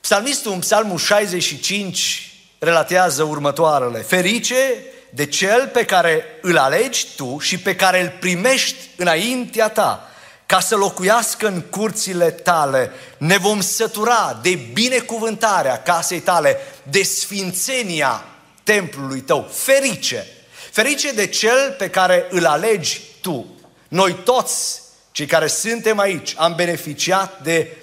Psalmistul 0.00 0.52
în 0.52 0.58
psalmul 0.58 0.98
65 0.98 2.32
relatează 2.58 3.22
următoarele. 3.22 3.98
Ferice 3.98 4.84
de 5.10 5.26
cel 5.26 5.68
pe 5.72 5.84
care 5.84 6.24
îl 6.40 6.56
alegi 6.56 7.06
tu 7.16 7.38
și 7.38 7.58
pe 7.58 7.76
care 7.76 8.00
îl 8.00 8.12
primești 8.20 8.76
înaintea 8.96 9.68
ta, 9.68 10.10
ca 10.46 10.60
să 10.60 10.76
locuiască 10.76 11.46
în 11.46 11.60
curțile 11.60 12.30
tale. 12.30 12.90
Ne 13.18 13.36
vom 13.36 13.60
sătura 13.60 14.38
de 14.42 14.54
binecuvântarea 14.72 15.82
casei 15.82 16.20
tale, 16.20 16.56
de 16.82 17.02
sfințenia 17.02 18.24
templului 18.62 19.20
tău. 19.20 19.50
Ferice! 19.52 20.26
Ferice 20.70 21.12
de 21.12 21.26
cel 21.26 21.74
pe 21.78 21.90
care 21.90 22.26
îl 22.30 22.46
alegi 22.46 23.00
tu. 23.20 23.46
Noi 23.88 24.12
toți, 24.12 24.80
cei 25.10 25.26
care 25.26 25.46
suntem 25.46 25.98
aici, 25.98 26.34
am 26.36 26.54
beneficiat 26.54 27.42
de 27.42 27.76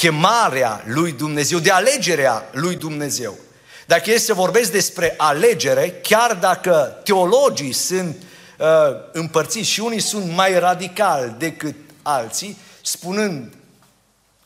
chemarea 0.00 0.82
lui 0.86 1.12
Dumnezeu, 1.12 1.58
de 1.58 1.70
alegerea 1.70 2.48
lui 2.52 2.76
Dumnezeu. 2.76 3.38
Dacă 3.86 4.10
este 4.10 4.24
să 4.24 4.34
vorbesc 4.34 4.72
despre 4.72 5.14
alegere, 5.16 5.90
chiar 6.02 6.34
dacă 6.34 7.00
teologii 7.04 7.72
sunt 7.72 8.16
uh, 8.58 8.66
împărțiți 9.12 9.68
și 9.68 9.80
unii 9.80 10.00
sunt 10.00 10.32
mai 10.32 10.58
radicali 10.58 11.34
decât 11.38 11.74
alții, 12.02 12.58
spunând 12.82 13.52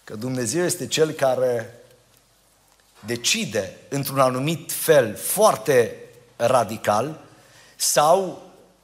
că 0.04 0.16
Dumnezeu 0.16 0.64
este 0.64 0.87
Cel 0.87 1.11
care 1.11 1.75
decide 3.06 3.76
într-un 3.88 4.18
anumit 4.18 4.73
fel 4.73 5.16
foarte 5.16 5.96
radical 6.37 7.20
sau 7.76 8.42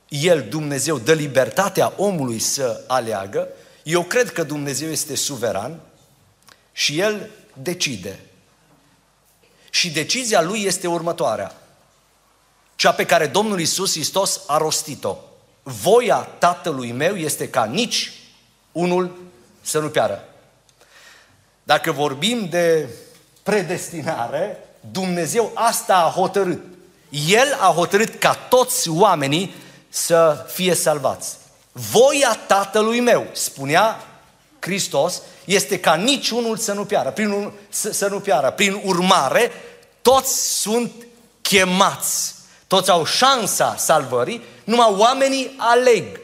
El, 0.08 0.46
Dumnezeu, 0.48 0.98
dă 0.98 1.12
libertatea 1.12 1.92
omului 1.96 2.38
să 2.38 2.84
aleagă, 2.86 3.48
eu 3.82 4.02
cred 4.02 4.32
că 4.32 4.42
Dumnezeu 4.42 4.88
este 4.90 5.16
suveran 5.16 5.80
și 6.80 7.00
El 7.00 7.30
decide. 7.62 8.20
Și 9.70 9.90
decizia 9.90 10.42
Lui 10.42 10.62
este 10.62 10.86
următoarea. 10.86 11.54
Cea 12.76 12.92
pe 12.92 13.06
care 13.06 13.26
Domnul 13.26 13.60
Isus 13.60 13.92
Hristos 13.92 14.40
a 14.46 14.56
rostit-o. 14.56 15.16
Voia 15.62 16.16
Tatălui 16.16 16.92
meu 16.92 17.16
este 17.16 17.48
ca 17.48 17.64
nici 17.64 18.12
unul 18.72 19.18
să 19.60 19.78
nu 19.78 19.88
piară. 19.88 20.24
Dacă 21.62 21.92
vorbim 21.92 22.48
de 22.48 22.88
predestinare, 23.42 24.58
Dumnezeu 24.90 25.50
asta 25.54 25.96
a 25.96 26.10
hotărât. 26.10 26.62
El 27.26 27.58
a 27.60 27.72
hotărât 27.72 28.18
ca 28.18 28.34
toți 28.34 28.88
oamenii 28.88 29.54
să 29.88 30.46
fie 30.52 30.74
salvați. 30.74 31.36
Voia 31.72 32.38
Tatălui 32.46 33.00
meu, 33.00 33.26
spunea 33.32 34.04
Hristos, 34.60 35.22
este 35.54 35.78
ca 35.78 35.94
niciunul 35.94 36.56
să 36.56 36.72
nu 36.72 36.84
piară. 36.84 37.10
Prin, 37.10 37.52
să, 37.68 37.92
să 37.92 38.08
nu 38.08 38.20
piară. 38.20 38.50
Prin 38.50 38.80
urmare, 38.84 39.52
toți 40.02 40.60
sunt 40.60 40.92
chemați. 41.42 42.34
Toți 42.66 42.90
au 42.90 43.04
șansa 43.04 43.74
salvării, 43.78 44.42
numai 44.64 44.94
oamenii 44.96 45.54
aleg. 45.56 46.20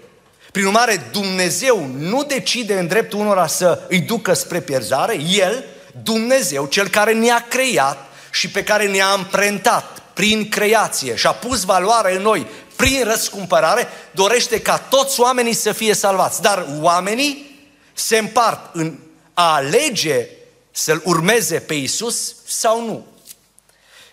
Prin 0.53 0.65
urmare, 0.65 1.09
Dumnezeu 1.13 1.87
nu 1.99 2.25
decide 2.25 2.79
în 2.79 2.87
dreptul 2.87 3.19
unora 3.19 3.47
să 3.47 3.81
îi 3.89 4.01
ducă 4.01 4.33
spre 4.33 4.61
pierzare, 4.61 5.21
El, 5.31 5.65
Dumnezeu, 6.03 6.67
Cel 6.67 6.89
care 6.89 7.13
ne-a 7.13 7.47
creat 7.49 7.99
și 8.31 8.51
pe 8.51 8.63
care 8.65 8.87
ne-a 8.87 9.07
amprentat 9.07 10.03
prin 10.13 10.49
creație 10.49 11.17
și 11.17 11.27
a 11.27 11.33
pus 11.33 11.65
valoare 11.65 12.17
în 12.17 12.23
noi 12.23 12.47
prin 12.77 13.05
răscumpărare, 13.05 13.89
dorește 14.11 14.61
ca 14.61 14.79
toți 14.79 15.21
oamenii 15.21 15.55
să 15.55 15.73
fie 15.73 15.95
salvați. 15.95 16.43
Dar 16.43 16.67
oamenii 16.81 17.61
se 17.93 18.19
împart 18.19 18.75
în 18.75 18.95
a 19.39 19.55
alege 19.55 20.29
să-L 20.71 21.03
urmeze 21.05 21.61
pe 21.61 21.75
Isus 21.75 22.35
sau 22.47 22.85
nu. 22.85 23.07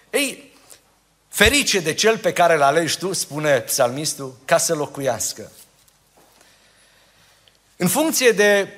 Ei, 0.10 0.54
ferice 1.28 1.80
de 1.80 1.94
cel 1.94 2.18
pe 2.18 2.34
care 2.34 2.54
îl 2.54 2.62
alegi 2.62 2.98
tu, 2.98 3.14
spune 3.14 3.60
psalmistul, 3.60 4.36
ca 4.46 4.58
să 4.58 4.74
locuiască. 4.74 5.52
În 7.76 7.88
funcție 7.88 8.32
de 8.32 8.74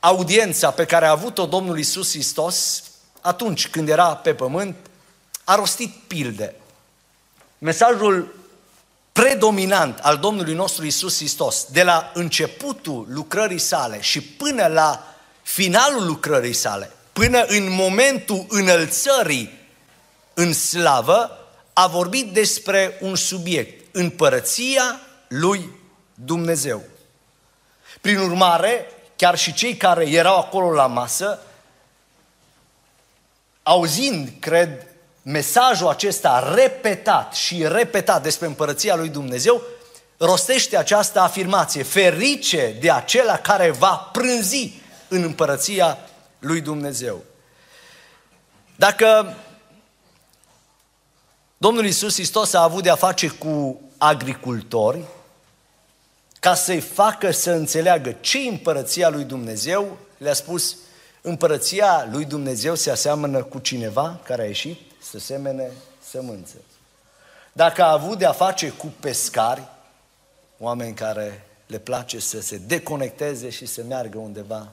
audiența 0.00 0.70
pe 0.70 0.84
care 0.84 1.06
a 1.06 1.10
avut-o 1.10 1.46
Domnul 1.46 1.78
Isus 1.78 2.10
Hristos, 2.10 2.82
atunci 3.20 3.68
când 3.68 3.88
era 3.88 4.16
pe 4.16 4.34
pământ, 4.34 4.76
a 5.44 5.54
rostit 5.54 5.94
pilde. 6.06 6.54
Mesajul 7.58 8.34
predominant 9.12 9.98
al 9.98 10.18
Domnului 10.18 10.54
nostru 10.54 10.84
Isus 10.84 11.16
Hristos, 11.16 11.66
de 11.70 11.82
la 11.82 12.10
începutul 12.14 13.06
lucrării 13.08 13.58
sale 13.58 14.00
și 14.00 14.20
până 14.20 14.66
la 14.66 15.17
finalul 15.48 16.06
lucrării 16.06 16.52
sale, 16.52 16.90
până 17.12 17.44
în 17.46 17.70
momentul 17.70 18.46
înălțării 18.48 19.58
în 20.34 20.52
slavă, 20.52 21.38
a 21.72 21.86
vorbit 21.86 22.32
despre 22.32 22.98
un 23.00 23.16
subiect, 23.16 23.94
împărăția 23.94 25.00
lui 25.28 25.70
Dumnezeu. 26.14 26.82
Prin 28.00 28.18
urmare, 28.18 28.86
chiar 29.16 29.38
și 29.38 29.52
cei 29.52 29.76
care 29.76 30.08
erau 30.08 30.38
acolo 30.38 30.70
la 30.70 30.86
masă, 30.86 31.38
auzind, 33.62 34.32
cred, 34.40 34.86
mesajul 35.22 35.88
acesta 35.88 36.52
repetat 36.54 37.34
și 37.34 37.66
repetat 37.66 38.22
despre 38.22 38.46
împărăția 38.46 38.96
lui 38.96 39.08
Dumnezeu, 39.08 39.62
rostește 40.16 40.76
această 40.76 41.20
afirmație, 41.20 41.82
ferice 41.82 42.76
de 42.80 42.90
acela 42.90 43.38
care 43.38 43.70
va 43.70 44.10
prânzi 44.12 44.77
în 45.08 45.22
împărăția 45.22 45.98
lui 46.38 46.60
Dumnezeu. 46.60 47.22
Dacă 48.76 49.36
Domnul 51.56 51.84
Iisus 51.84 52.14
Hristos 52.14 52.52
a 52.52 52.62
avut 52.62 52.82
de-a 52.82 52.94
face 52.94 53.28
cu 53.28 53.80
agricultori, 53.98 55.04
ca 56.40 56.54
să-i 56.54 56.80
facă 56.80 57.30
să 57.30 57.50
înțeleagă 57.50 58.12
ce 58.20 58.38
împărăția 58.38 59.08
lui 59.08 59.24
Dumnezeu, 59.24 59.98
le-a 60.18 60.32
spus, 60.32 60.76
împărăția 61.20 62.08
lui 62.10 62.24
Dumnezeu 62.24 62.74
se 62.74 62.90
aseamănă 62.90 63.42
cu 63.42 63.58
cineva 63.58 64.20
care 64.24 64.42
a 64.42 64.46
ieșit 64.46 64.80
să 65.10 65.18
semene 65.18 65.70
sămânță. 66.10 66.54
Dacă 67.52 67.82
a 67.82 67.92
avut 67.92 68.18
de-a 68.18 68.32
face 68.32 68.68
cu 68.68 68.92
pescari, 69.00 69.62
oameni 70.58 70.94
care 70.94 71.46
le 71.66 71.78
place 71.78 72.18
să 72.18 72.40
se 72.40 72.56
deconecteze 72.56 73.50
și 73.50 73.66
să 73.66 73.82
meargă 73.88 74.18
undeva 74.18 74.72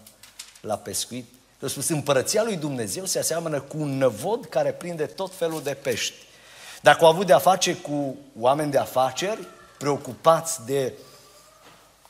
la 0.65 0.77
pescuit, 0.77 1.25
le 1.60 1.67
spus, 1.67 1.89
împărăția 1.89 2.43
lui 2.43 2.55
Dumnezeu 2.55 3.05
se 3.05 3.19
aseamănă 3.19 3.62
cu 3.62 3.77
un 3.77 3.98
năvod 3.98 4.45
care 4.45 4.72
prinde 4.72 5.05
tot 5.05 5.36
felul 5.36 5.63
de 5.63 5.74
pești. 5.74 6.13
Dacă 6.81 7.05
au 7.05 7.12
avut 7.12 7.25
de-a 7.25 7.39
face 7.39 7.75
cu 7.75 8.15
oameni 8.39 8.72
de 8.72 8.77
afaceri, 8.77 9.48
preocupați 9.77 10.65
de 10.65 10.93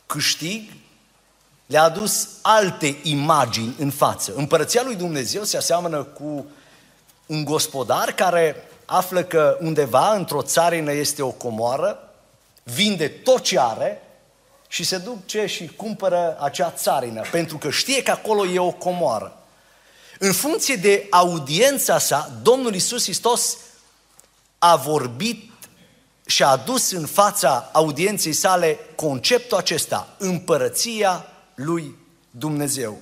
câștig, 0.06 0.72
le-a 1.66 1.84
adus 1.84 2.30
alte 2.42 3.00
imagini 3.04 3.76
în 3.80 3.92
față. 3.92 4.34
Împărăția 4.36 4.84
lui 4.84 4.96
Dumnezeu 4.96 5.44
se 5.44 5.58
aseamănă 5.58 6.04
cu 6.04 6.46
un 7.26 7.44
gospodar 7.44 8.12
care 8.12 8.56
află 8.86 9.24
că 9.24 9.58
undeva 9.62 10.14
într-o 10.14 10.42
țarină 10.42 10.92
este 10.92 11.22
o 11.22 11.32
comoară, 11.32 12.14
vinde 12.64 13.08
tot 13.08 13.42
ce 13.42 13.60
are 13.60 14.02
și 14.76 14.84
se 14.84 14.98
duce 14.98 15.46
și 15.46 15.68
cumpără 15.76 16.38
acea 16.40 16.72
țarină, 16.72 17.22
pentru 17.32 17.58
că 17.58 17.70
știe 17.70 18.04
că 18.04 18.12
acolo 18.12 18.46
e 18.46 18.60
o 18.60 18.72
comoară. 18.72 19.38
În 20.20 20.34
funcție 20.34 20.76
de 20.76 21.08
audiența 21.10 22.00
sa, 22.00 22.32
Domnul 22.42 22.76
Isus 22.76 23.04
Hristos 23.04 23.58
a 24.58 24.76
vorbit 24.76 25.52
și 26.26 26.44
a 26.44 26.48
adus 26.48 26.92
în 26.92 27.06
fața 27.06 27.70
audienței 27.74 28.34
sale 28.34 28.80
conceptul 28.96 29.58
acesta, 29.58 30.08
împărăția 30.18 31.26
lui 31.54 31.96
Dumnezeu. 32.32 32.98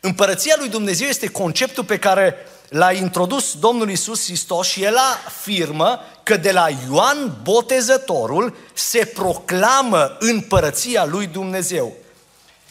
Împărăția 0.00 0.54
lui 0.58 0.68
Dumnezeu 0.68 1.08
este 1.08 1.26
conceptul 1.26 1.84
pe 1.84 1.98
care 1.98 2.36
l-a 2.72 2.92
introdus 2.92 3.54
Domnul 3.58 3.90
Isus 3.90 4.24
Hristos 4.24 4.66
și 4.66 4.82
el 4.82 4.96
afirmă 5.26 6.00
că 6.22 6.36
de 6.36 6.52
la 6.52 6.68
Ioan 6.88 7.38
Botezătorul 7.42 8.56
se 8.72 9.04
proclamă 9.04 10.16
împărăția 10.20 11.04
lui 11.04 11.26
Dumnezeu. 11.26 11.92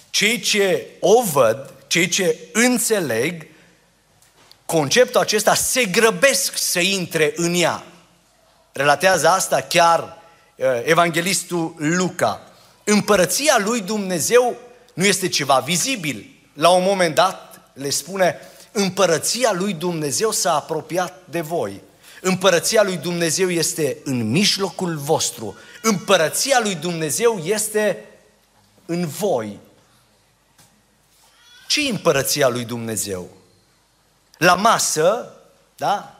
Cei 0.10 0.40
ce 0.40 0.88
o 1.00 1.24
văd, 1.24 1.74
cei 1.88 2.08
ce 2.08 2.38
înțeleg 2.54 3.48
conceptul 4.66 5.20
acesta, 5.20 5.54
se 5.54 5.86
grăbesc 5.86 6.58
să 6.58 6.80
intre 6.80 7.34
în 7.36 7.54
ea. 7.54 7.84
Relatează 8.72 9.28
asta 9.28 9.62
chiar 9.62 10.18
uh, 10.56 10.66
evanghelistul 10.84 11.74
Luca. 11.78 12.42
Împărăția 12.84 13.58
lui 13.60 13.82
Dumnezeu 13.82 14.56
nu 14.94 15.06
este 15.06 15.28
ceva 15.28 15.60
vizibil. 15.60 16.26
La 16.54 16.70
un 16.70 16.84
moment 16.84 17.16
dat 17.16 17.62
le 17.74 17.90
spune, 17.90 18.40
împărăția 18.72 19.52
lui 19.54 19.74
Dumnezeu 19.74 20.32
s-a 20.32 20.56
apropiat 20.56 21.20
de 21.30 21.42
voi. 21.42 21.82
Împărăția 22.22 22.84
lui 22.84 22.98
Dumnezeu 22.98 23.50
este 23.50 23.98
în 24.04 24.30
mijlocul 24.30 24.98
vostru. 24.98 25.58
Împărăția 25.82 26.60
lui 26.62 26.76
Dumnezeu 26.76 27.38
este 27.38 28.06
în 28.86 29.08
voi. 29.08 29.60
Ce 31.68 31.82
împărăția 31.82 32.48
lui 32.48 32.66
Dumnezeu? 32.66 33.30
La 34.38 34.56
masă, 34.56 35.34
da? 35.76 36.16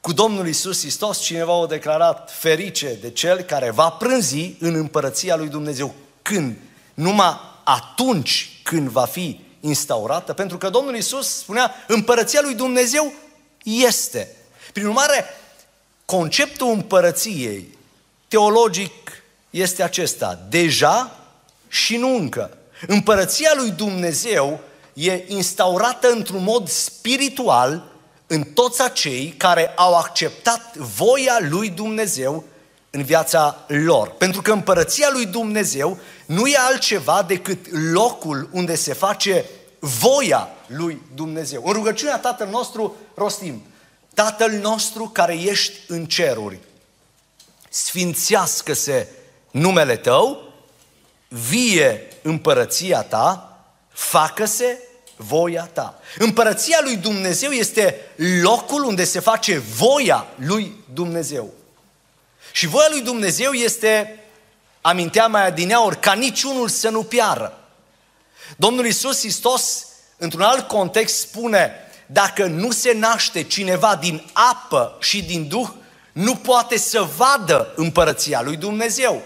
Cu 0.00 0.12
Domnul 0.12 0.48
Isus 0.48 0.80
Hristos, 0.80 1.20
cineva 1.20 1.62
a 1.62 1.66
declarat 1.66 2.32
ferice 2.32 2.94
de 3.00 3.10
cel 3.10 3.40
care 3.40 3.70
va 3.70 3.90
prânzi 3.90 4.54
în 4.58 4.74
împărăția 4.74 5.36
lui 5.36 5.48
Dumnezeu. 5.48 5.94
Când? 6.22 6.56
Numai 6.94 7.36
atunci 7.64 8.60
când 8.62 8.88
va 8.88 9.04
fi 9.04 9.40
instaurată, 9.60 10.32
pentru 10.32 10.58
că 10.58 10.68
Domnul 10.68 10.96
Isus 10.96 11.36
spunea, 11.36 11.74
împărăția 11.86 12.40
lui 12.42 12.54
Dumnezeu 12.54 13.12
este. 13.62 14.36
Prin 14.72 14.86
urmare, 14.86 15.24
conceptul 16.04 16.70
împărăției 16.70 17.78
teologic 18.28 19.22
este 19.50 19.82
acesta, 19.82 20.38
deja 20.48 21.18
și 21.68 21.96
nu 21.96 22.16
încă. 22.16 22.56
Împărăția 22.86 23.52
lui 23.56 23.70
Dumnezeu 23.70 24.60
e 24.92 25.24
instaurată 25.26 26.10
într-un 26.10 26.42
mod 26.42 26.68
spiritual 26.68 27.82
în 28.26 28.42
toți 28.42 28.82
acei 28.82 29.34
care 29.36 29.72
au 29.76 29.94
acceptat 29.94 30.76
voia 30.76 31.38
lui 31.40 31.70
Dumnezeu 31.70 32.44
în 32.90 33.02
viața 33.02 33.64
lor. 33.66 34.08
Pentru 34.08 34.42
că 34.42 34.52
împărăția 34.52 35.08
lui 35.12 35.26
Dumnezeu 35.26 35.98
nu 36.28 36.46
e 36.46 36.56
altceva 36.56 37.22
decât 37.22 37.66
locul 37.92 38.48
unde 38.52 38.74
se 38.74 38.92
face 38.92 39.44
voia 39.78 40.48
lui 40.66 41.02
Dumnezeu. 41.14 41.62
În 41.66 41.72
rugăciunea 41.72 42.18
Tatăl 42.18 42.48
nostru 42.48 42.96
rostim, 43.14 43.62
Tatăl 44.14 44.50
nostru 44.50 45.08
care 45.08 45.34
ești 45.34 45.72
în 45.86 46.06
ceruri, 46.06 46.58
sfințească-se 47.68 49.08
numele 49.50 49.96
Tău, 49.96 50.52
vie 51.28 52.08
împărăția 52.22 53.02
Ta, 53.02 53.58
facă-se 53.88 54.78
voia 55.16 55.68
Ta. 55.72 56.00
Împărăția 56.18 56.78
lui 56.82 56.96
Dumnezeu 56.96 57.50
este 57.50 58.00
locul 58.42 58.84
unde 58.84 59.04
se 59.04 59.20
face 59.20 59.58
voia 59.58 60.26
lui 60.36 60.74
Dumnezeu. 60.92 61.52
Și 62.52 62.66
voia 62.66 62.86
lui 62.90 63.00
Dumnezeu 63.00 63.52
este, 63.52 64.17
amintea 64.88 65.26
mai 65.26 65.46
adineauri, 65.46 66.00
ca 66.00 66.12
niciunul 66.12 66.68
să 66.68 66.88
nu 66.88 67.02
piară. 67.02 67.58
Domnul 68.56 68.86
Isus 68.86 69.20
Hristos, 69.20 69.86
într-un 70.16 70.42
alt 70.42 70.68
context, 70.68 71.18
spune, 71.18 71.72
dacă 72.06 72.46
nu 72.46 72.70
se 72.70 72.92
naște 72.92 73.42
cineva 73.42 73.96
din 73.96 74.22
apă 74.32 74.96
și 75.00 75.22
din 75.22 75.48
Duh, 75.48 75.68
nu 76.12 76.34
poate 76.34 76.78
să 76.78 77.08
vadă 77.16 77.72
împărăția 77.76 78.42
lui 78.42 78.56
Dumnezeu. 78.56 79.22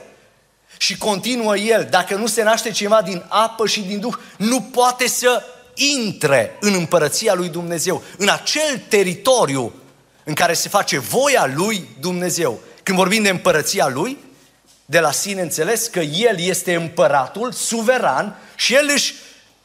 Și 0.76 0.96
continuă 0.96 1.56
el, 1.56 1.86
dacă 1.90 2.14
nu 2.14 2.26
se 2.26 2.42
naște 2.42 2.70
cineva 2.70 3.02
din 3.02 3.24
apă 3.28 3.66
și 3.66 3.80
din 3.80 4.00
Duh, 4.00 4.14
nu 4.36 4.60
poate 4.60 5.08
să 5.08 5.42
intre 5.74 6.56
în 6.60 6.74
împărăția 6.74 7.34
lui 7.34 7.48
Dumnezeu, 7.48 8.02
în 8.16 8.28
acel 8.28 8.82
teritoriu 8.88 9.72
în 10.24 10.34
care 10.34 10.52
se 10.52 10.68
face 10.68 10.98
voia 10.98 11.50
lui 11.54 11.88
Dumnezeu. 12.00 12.60
Când 12.82 12.98
vorbim 12.98 13.22
de 13.22 13.28
împărăția 13.28 13.88
lui, 13.88 14.18
de 14.92 15.00
la 15.00 15.12
sine 15.12 15.40
înțeles 15.40 15.86
că 15.86 16.00
el 16.00 16.40
este 16.40 16.74
împăratul 16.74 17.52
suveran 17.52 18.36
și 18.54 18.74
el 18.74 18.90
își 18.94 19.14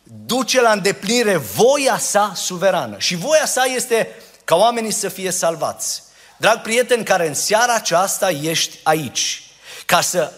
duce 0.03 0.61
la 0.61 0.71
îndeplinire 0.71 1.37
voia 1.37 1.97
sa 1.97 2.31
suverană. 2.35 2.95
Și 2.99 3.15
voia 3.15 3.45
sa 3.45 3.63
este 3.63 4.09
ca 4.43 4.55
oamenii 4.55 4.91
să 4.91 5.09
fie 5.09 5.31
salvați. 5.31 6.03
Drag 6.37 6.61
prieten 6.61 7.03
care 7.03 7.27
în 7.27 7.33
seara 7.33 7.73
aceasta 7.73 8.29
ești 8.29 8.77
aici, 8.83 9.43
ca 9.85 10.01
să 10.01 10.31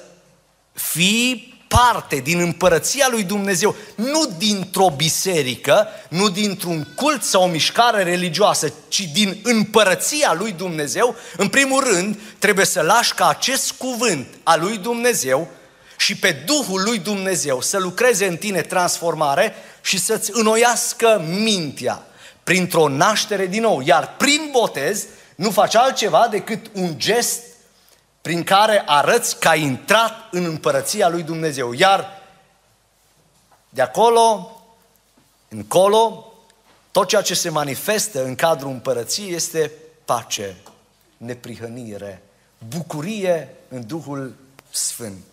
fii 0.74 1.49
parte 1.70 2.16
din 2.16 2.40
împărăția 2.40 3.08
lui 3.12 3.24
Dumnezeu, 3.24 3.76
nu 3.96 4.26
dintr-o 4.38 4.90
biserică, 4.90 5.88
nu 6.10 6.30
dintr-un 6.30 6.88
cult 6.96 7.24
sau 7.24 7.44
o 7.44 7.48
mișcare 7.48 8.04
religioasă, 8.04 8.74
ci 8.88 9.10
din 9.14 9.40
împărăția 9.44 10.34
lui 10.38 10.52
Dumnezeu, 10.52 11.16
în 11.38 11.48
primul 11.48 11.84
rând 11.84 12.20
trebuie 12.40 12.66
să 12.66 12.82
lași 12.82 13.14
ca 13.14 13.28
acest 13.28 13.72
cuvânt 13.72 14.28
al 14.44 14.60
lui 14.62 14.78
Dumnezeu 14.78 15.48
și 15.98 16.16
pe 16.16 16.32
Duhul 16.46 16.82
lui 16.84 16.98
Dumnezeu 16.98 17.62
să 17.62 17.78
lucreze 17.78 18.26
în 18.26 18.38
tine 18.38 18.62
transformare 18.62 19.54
și 19.82 20.00
să-ți 20.00 20.32
înnoiască 20.34 21.26
mintea 21.28 22.04
printr-o 22.44 22.88
naștere 22.88 23.46
din 23.46 23.62
nou. 23.62 23.82
Iar 23.86 24.16
prin 24.18 24.50
botez 24.52 25.06
nu 25.36 25.52
faci 25.52 25.76
altceva 25.76 26.28
decât 26.32 26.66
un 26.74 26.94
gest 26.98 27.42
prin 28.22 28.44
care 28.44 28.84
arăți 28.86 29.40
că 29.40 29.48
ai 29.48 29.62
intrat 29.62 30.14
în 30.32 30.46
împărăția 30.46 31.10
lui 31.10 31.24
Dumnezeu. 31.24 31.74
Iar 31.74 32.22
de 33.70 33.82
acolo, 33.82 34.52
încolo, 35.48 36.34
tot 36.92 37.08
ceea 37.08 37.22
ce 37.22 37.34
se 37.34 37.50
manifestă 37.50 38.24
în 38.24 38.36
cadrul 38.36 38.72
împărăției 38.72 39.34
este 39.34 39.72
pace, 40.06 40.56
neprihănire, 41.18 42.22
bucurie 42.68 43.56
în 43.68 43.88
Duhul 43.88 44.36
Sfânt. 44.70 45.24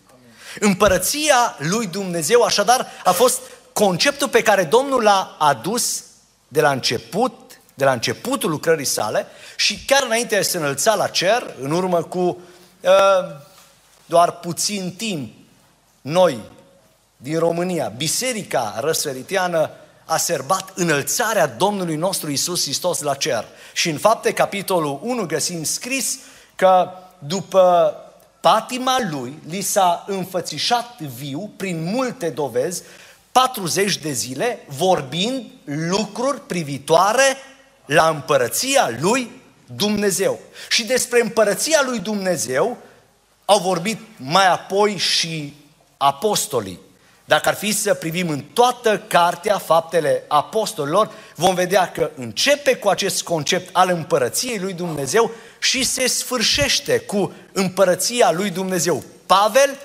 Împărăția 0.59 1.55
lui 1.57 1.87
Dumnezeu, 1.87 2.41
așadar, 2.41 2.87
a 3.03 3.11
fost 3.11 3.39
conceptul 3.73 4.29
pe 4.29 4.41
care 4.41 4.63
Domnul 4.63 5.03
l-a 5.03 5.35
adus 5.39 6.03
de 6.47 6.61
la 6.61 6.71
început, 6.71 7.59
de 7.73 7.83
la 7.83 7.91
începutul 7.91 8.49
lucrării 8.49 8.85
sale 8.85 9.27
și 9.55 9.85
chiar 9.85 10.03
înainte 10.03 10.35
de 10.35 10.41
să 10.41 10.57
înălța 10.57 10.95
la 10.95 11.07
cer, 11.07 11.55
în 11.61 11.71
urmă 11.71 12.03
cu 12.03 12.19
uh, 12.19 12.35
doar 14.05 14.31
puțin 14.31 14.93
timp, 14.97 15.33
noi 16.01 16.39
din 17.17 17.39
România, 17.39 17.87
Biserica 17.87 18.75
Răsăritiană 18.79 19.69
a 20.05 20.17
serbat 20.17 20.71
înălțarea 20.75 21.47
Domnului 21.47 21.95
nostru 21.95 22.31
Isus 22.31 22.63
Hristos 22.63 23.01
la 23.01 23.13
cer. 23.13 23.45
Și 23.73 23.89
în 23.89 23.97
fapte, 23.97 24.33
capitolul 24.33 24.99
1, 25.01 25.25
găsim 25.25 25.63
scris 25.63 26.19
că 26.55 26.89
după 27.19 27.95
patima 28.39 28.97
lui, 29.09 29.39
li 29.47 29.61
s-a 29.61 30.03
înfățișat 30.07 30.99
viu 30.99 31.51
prin 31.57 31.83
multe 31.83 32.29
dovezi, 32.29 32.83
40 33.31 33.97
de 33.97 34.11
zile, 34.11 34.59
vorbind 34.67 35.45
lucruri 35.63 36.41
privitoare 36.41 37.37
la 37.85 38.09
împărăția 38.09 38.89
lui 38.99 39.31
Dumnezeu. 39.75 40.39
Și 40.69 40.85
despre 40.85 41.21
împărăția 41.21 41.81
lui 41.85 41.99
Dumnezeu 41.99 42.77
au 43.45 43.59
vorbit 43.59 43.99
mai 44.17 44.47
apoi 44.47 44.97
și 44.97 45.53
apostolii. 45.97 46.79
Dacă 47.25 47.49
ar 47.49 47.55
fi 47.55 47.71
să 47.71 47.93
privim 47.93 48.29
în 48.29 48.39
toată 48.39 49.01
cartea 49.07 49.57
faptele 49.57 50.23
apostolilor, 50.27 51.11
vom 51.35 51.55
vedea 51.55 51.91
că 51.91 52.09
începe 52.15 52.75
cu 52.75 52.87
acest 52.87 53.23
concept 53.23 53.69
al 53.71 53.89
împărăției 53.89 54.59
lui 54.59 54.73
Dumnezeu 54.73 55.31
și 55.59 55.83
se 55.83 56.07
sfârșește 56.07 56.99
cu 56.99 57.33
împărăția 57.51 58.31
lui 58.31 58.49
Dumnezeu. 58.49 59.03
Pavel, 59.25 59.77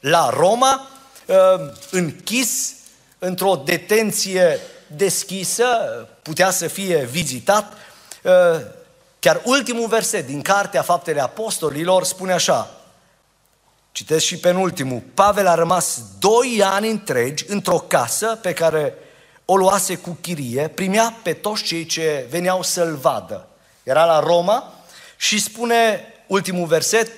la 0.00 0.30
Roma, 0.30 0.88
ă, 1.28 1.72
închis 1.90 2.72
într-o 3.18 3.62
detenție 3.64 4.58
deschisă, 4.86 5.66
putea 6.22 6.50
să 6.50 6.66
fie 6.66 7.08
vizitat. 7.10 7.72
Ă, 9.20 9.26
chiar 9.28 9.40
ultimul 9.44 9.88
verset 9.88 10.26
din 10.26 10.42
Cartea 10.42 10.82
Faptele 10.82 11.20
Apostolilor 11.20 12.04
spune 12.04 12.32
așa, 12.32 12.80
Citesc 13.92 14.24
și 14.24 14.36
penultimul. 14.36 15.02
Pavel 15.14 15.46
a 15.46 15.54
rămas 15.54 16.00
doi 16.18 16.62
ani 16.64 16.90
întregi 16.90 17.44
într-o 17.48 17.78
casă 17.78 18.38
pe 18.42 18.52
care 18.52 18.94
o 19.44 19.56
luase 19.56 19.96
cu 19.96 20.18
chirie, 20.20 20.68
primea 20.68 21.18
pe 21.22 21.32
toți 21.32 21.62
cei 21.62 21.86
ce 21.86 22.26
veneau 22.30 22.62
să-l 22.62 22.96
vadă. 22.96 23.48
Era 23.82 24.04
la 24.04 24.18
Roma 24.18 24.74
și 25.16 25.40
spune 25.40 26.04
ultimul 26.26 26.66
verset, 26.66 27.10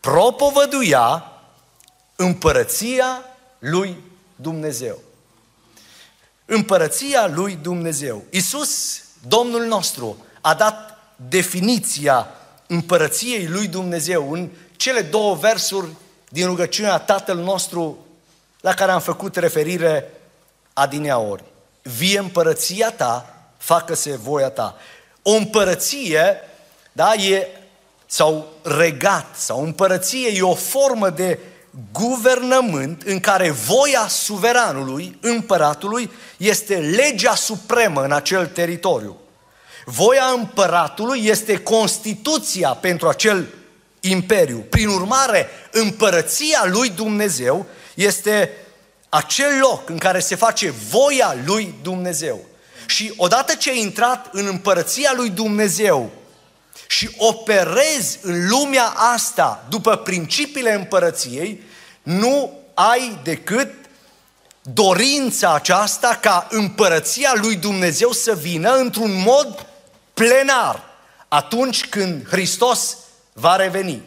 propovăduia 0.00 1.32
împărăția 2.16 3.24
lui 3.58 3.96
Dumnezeu. 4.36 4.98
Împărăția 6.44 7.26
lui 7.26 7.58
Dumnezeu. 7.62 8.24
Iisus, 8.30 9.02
Domnul 9.26 9.64
nostru, 9.64 10.24
a 10.42 10.54
dat 10.54 10.98
definiția 11.28 12.28
împărăției 12.66 13.46
lui 13.46 13.66
Dumnezeu 13.66 14.32
în 14.32 14.48
cele 14.76 15.00
două 15.00 15.34
versuri 15.34 15.88
din 16.28 16.46
rugăciunea 16.46 16.98
Tatăl 16.98 17.36
nostru 17.36 18.06
la 18.60 18.74
care 18.74 18.90
am 18.90 19.00
făcut 19.00 19.36
referire 19.36 20.10
adineaori. 20.72 21.44
Vie 21.82 22.18
împărăția 22.18 22.90
ta, 22.90 23.34
facă-se 23.56 24.16
voia 24.16 24.50
ta. 24.50 24.76
O 25.22 25.30
împărăție, 25.30 26.40
da, 26.92 27.14
e, 27.14 27.46
sau 28.06 28.46
regat, 28.62 29.26
sau 29.36 29.62
împărăție, 29.62 30.28
e 30.28 30.42
o 30.42 30.54
formă 30.54 31.10
de 31.10 31.38
guvernământ 31.92 33.02
în 33.02 33.20
care 33.20 33.50
voia 33.50 34.06
suveranului, 34.08 35.18
împăratului, 35.20 36.10
este 36.36 36.76
legea 36.76 37.34
supremă 37.34 38.02
în 38.04 38.12
acel 38.12 38.46
teritoriu. 38.46 39.16
Voia 39.84 40.24
împăratului 40.36 41.26
este 41.26 41.56
Constituția 41.56 42.68
pentru 42.68 43.08
acel 43.08 43.46
imperiu. 44.00 44.58
Prin 44.70 44.88
urmare, 44.88 45.48
împărăția 45.70 46.64
lui 46.64 46.88
Dumnezeu 46.88 47.66
este 47.94 48.50
acel 49.08 49.58
loc 49.60 49.88
în 49.88 49.98
care 49.98 50.20
se 50.20 50.34
face 50.34 50.70
voia 50.88 51.36
lui 51.44 51.74
Dumnezeu. 51.82 52.44
Și 52.86 53.12
odată 53.16 53.54
ce 53.54 53.70
ai 53.70 53.80
intrat 53.80 54.28
în 54.32 54.46
împărăția 54.46 55.12
lui 55.16 55.30
Dumnezeu 55.30 56.10
și 56.88 57.10
operezi 57.16 58.18
în 58.22 58.48
lumea 58.48 58.86
asta 59.14 59.66
după 59.68 59.96
principiile 59.96 60.72
împărăției, 60.72 61.62
nu 62.02 62.52
ai 62.74 63.18
decât 63.22 63.74
dorința 64.62 65.54
aceasta 65.54 66.18
ca 66.20 66.46
împărăția 66.50 67.32
lui 67.34 67.56
Dumnezeu 67.56 68.12
să 68.12 68.34
vină 68.34 68.74
într-un 68.74 69.22
mod 69.22 69.66
plenar 70.14 70.82
atunci 71.28 71.88
când 71.88 72.28
Hristos 72.28 72.96
va 73.32 73.56
reveni. 73.56 74.02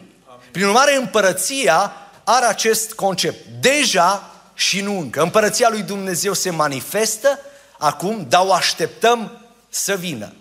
Prin 0.50 0.64
urmare, 0.64 0.96
împărăția 0.96 1.92
are 2.24 2.44
acest 2.46 2.92
concept. 2.92 3.46
Deja 3.60 4.30
și 4.54 4.80
nu 4.80 4.98
încă. 4.98 5.22
Împărăția 5.22 5.68
lui 5.68 5.82
Dumnezeu 5.82 6.32
se 6.32 6.50
manifestă 6.50 7.38
acum, 7.78 8.26
dar 8.28 8.46
o 8.46 8.52
așteptăm 8.52 9.46
să 9.68 9.94
vină. 9.94 10.32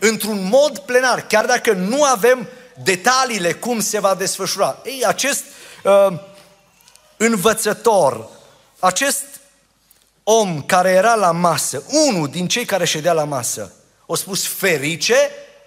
Într-un 0.00 0.48
mod 0.48 0.78
plenar, 0.78 1.26
chiar 1.26 1.46
dacă 1.46 1.72
nu 1.72 2.04
avem 2.04 2.48
detaliile 2.82 3.52
cum 3.52 3.80
se 3.80 4.00
va 4.00 4.14
desfășura. 4.14 4.78
Ei, 4.84 5.04
acest 5.06 5.44
uh, 5.84 6.18
învățător, 7.16 8.28
acest 8.78 9.24
om 10.22 10.62
care 10.62 10.90
era 10.90 11.14
la 11.14 11.30
masă, 11.30 11.82
unul 11.88 12.28
din 12.28 12.48
cei 12.48 12.64
care 12.64 12.84
ședea 12.84 13.12
la 13.12 13.24
masă, 13.24 13.72
a 14.12 14.16
spus 14.16 14.46
ferice 14.46 15.14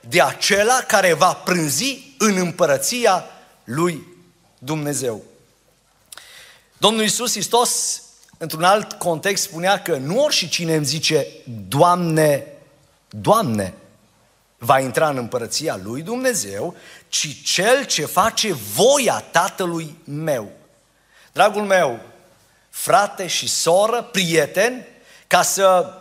de 0.08 0.22
acela 0.22 0.80
care 0.88 1.14
va 1.14 1.34
prânzi 1.34 2.16
în 2.18 2.38
împărăția 2.38 3.26
lui 3.64 4.08
Dumnezeu. 4.60 5.24
Domnul 6.78 7.02
Iisus 7.02 7.32
Hristos, 7.32 8.02
într-un 8.38 8.64
alt 8.64 8.92
context, 8.92 9.44
spunea 9.44 9.82
că 9.82 9.98
nu 9.98 10.24
orice 10.24 10.48
cine 10.48 10.76
îmi 10.76 10.86
zice, 10.86 11.28
Doamne, 11.68 12.48
Doamne, 13.10 13.74
va 14.58 14.80
intra 14.80 15.10
în 15.10 15.18
împărăția 15.18 15.80
lui 15.84 16.02
Dumnezeu, 16.02 16.76
ci 17.08 17.44
cel 17.44 17.86
ce 17.86 18.06
face 18.06 18.54
voia 18.54 19.20
Tatălui 19.20 19.98
meu. 20.04 20.52
Dragul 21.32 21.64
meu, 21.64 22.00
frate 22.70 23.28
și 23.28 23.48
soră, 23.48 24.02
prieten, 24.02 24.86
ca 25.28 25.42
să 25.42 25.94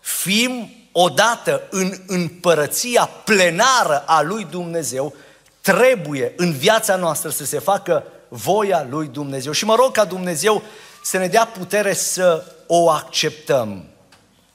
fim 0.00 0.81
odată 0.92 1.62
în 1.70 2.00
împărăția 2.06 3.04
plenară 3.24 4.04
a 4.06 4.22
lui 4.22 4.44
Dumnezeu, 4.44 5.14
trebuie 5.60 6.32
în 6.36 6.52
viața 6.52 6.96
noastră 6.96 7.30
să 7.30 7.44
se 7.44 7.58
facă 7.58 8.04
voia 8.28 8.86
lui 8.90 9.06
Dumnezeu. 9.06 9.52
Și 9.52 9.64
mă 9.64 9.74
rog 9.74 9.92
ca 9.92 10.04
Dumnezeu 10.04 10.62
să 11.04 11.18
ne 11.18 11.28
dea 11.28 11.46
putere 11.46 11.94
să 11.94 12.44
o 12.66 12.90
acceptăm 12.90 13.84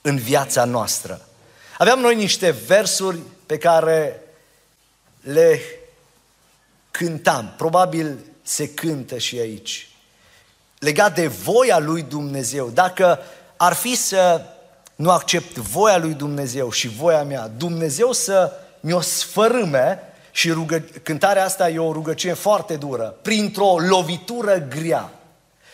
în 0.02 0.18
viața 0.18 0.66
noastră. 0.66 1.22
Aveam 1.78 2.00
noi 2.00 2.16
niște 2.16 2.50
versuri 2.50 3.18
pe 3.46 3.58
care 3.58 4.22
le 5.22 5.62
cântam, 6.92 7.54
probabil 7.58 8.18
se 8.44 8.70
cântă 8.70 9.18
și 9.18 9.38
aici, 9.40 9.90
legat 10.80 11.16
de 11.16 11.28
voia 11.28 11.80
lui 11.80 12.02
Dumnezeu. 12.02 12.70
Dacă 12.70 13.20
ar 13.58 13.74
fi 13.74 13.96
să 13.96 14.42
nu 14.98 15.12
accept 15.12 15.58
voia 15.58 15.98
lui 15.98 16.14
Dumnezeu 16.14 16.72
și 16.72 16.88
voia 16.88 17.24
mea, 17.24 17.52
Dumnezeu 17.58 18.12
să 18.12 18.52
mi-o 18.80 19.02
sfărâme 19.02 20.00
și 20.32 20.52
rugă... 20.52 20.84
cântarea 21.04 21.46
asta 21.46 21.70
e 21.70 21.80
o 21.80 21.92
rugăciune 21.92 22.34
foarte 22.34 22.76
dură, 22.76 23.16
printr-o 23.22 23.80
lovitură 23.80 24.68
grea. 24.70 25.12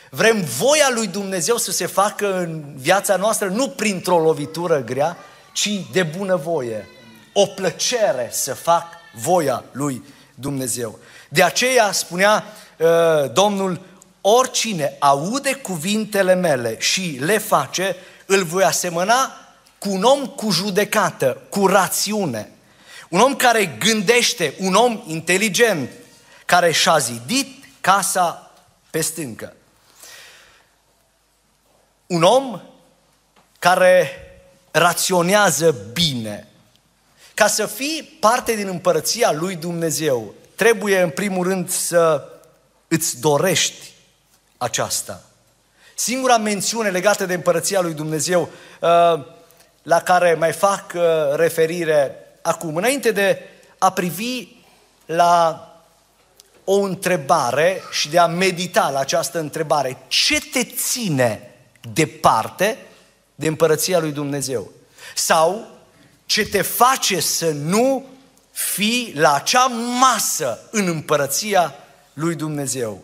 Vrem 0.10 0.42
voia 0.58 0.90
lui 0.94 1.08
Dumnezeu 1.08 1.58
să 1.58 1.72
se 1.72 1.86
facă 1.86 2.38
în 2.38 2.64
viața 2.76 3.16
noastră 3.16 3.48
nu 3.48 3.70
printr-o 3.70 4.20
lovitură 4.20 4.84
grea, 4.84 5.18
ci 5.54 5.70
de 5.92 6.04
bunăvoie. 6.04 6.88
O 7.34 7.46
plăcere 7.46 8.30
să 8.32 8.54
fac 8.54 8.86
voia 9.16 9.64
lui 9.72 10.04
Dumnezeu. 10.36 11.00
De 11.30 11.44
aceea 11.44 11.92
spunea 11.92 12.44
uh, 12.78 13.32
Domnul, 13.34 13.80
oricine 14.22 14.96
aude 15.00 15.54
cuvintele 15.54 16.34
mele 16.34 16.76
și 16.80 17.18
le 17.22 17.38
face, 17.38 17.96
îl 18.34 18.44
voi 18.44 18.64
asemăna 18.64 19.38
cu 19.78 19.90
un 19.90 20.04
om 20.04 20.26
cu 20.26 20.50
judecată, 20.50 21.42
cu 21.50 21.68
rațiune. 21.68 22.52
Un 23.10 23.20
om 23.20 23.36
care 23.36 23.66
gândește, 23.66 24.54
un 24.60 24.74
om 24.74 25.04
inteligent, 25.08 25.90
care 26.46 26.72
și-a 26.72 26.98
zidit 26.98 27.64
casa 27.82 28.52
pe 28.90 29.02
stâncă. 29.02 29.54
Un 32.06 32.24
om 32.24 32.62
care 33.60 34.12
raționează 34.72 35.76
bine. 35.94 36.48
Ca 37.34 37.48
să 37.48 37.66
fii 37.66 38.18
parte 38.20 38.56
din 38.56 38.68
împărăția 38.68 39.32
lui 39.32 39.56
Dumnezeu, 39.56 40.34
trebuie 40.56 41.02
în 41.02 41.10
primul 41.10 41.48
rând 41.48 41.70
să 41.70 42.28
îți 42.88 43.20
dorești 43.20 43.92
aceasta. 44.58 45.24
Singura 45.96 46.38
mențiune 46.38 46.90
legată 46.90 47.26
de 47.26 47.34
împărăția 47.34 47.82
lui 47.82 47.94
Dumnezeu 47.94 48.42
uh, 48.80 49.26
la 49.84 50.02
care 50.02 50.34
mai 50.34 50.52
fac 50.52 50.92
uh, 50.96 51.02
referire 51.36 52.16
acum, 52.42 52.76
înainte 52.76 53.12
de 53.12 53.42
a 53.78 53.92
privi 53.92 54.48
la 55.06 55.68
o 56.64 56.80
întrebare 56.80 57.82
și 57.92 58.10
de 58.10 58.20
a 58.20 58.26
medita 58.26 58.90
la 58.90 59.00
această 59.00 59.40
întrebare, 59.40 59.98
ce 60.08 60.40
te 60.40 60.64
ține 60.64 61.52
departe 61.94 62.78
de 63.36 63.48
împărăția 63.48 64.00
lui 64.00 64.12
Dumnezeu? 64.12 64.72
Sau 65.16 65.68
ce 66.26 66.46
te 66.46 66.62
face 66.62 67.20
să 67.20 67.50
nu 67.50 68.06
fii 68.52 69.14
la 69.16 69.34
acea 69.34 69.66
masă 70.00 70.60
în 70.72 70.88
împărăția 70.88 71.76
lui 72.14 72.36
Dumnezeu? 72.36 73.04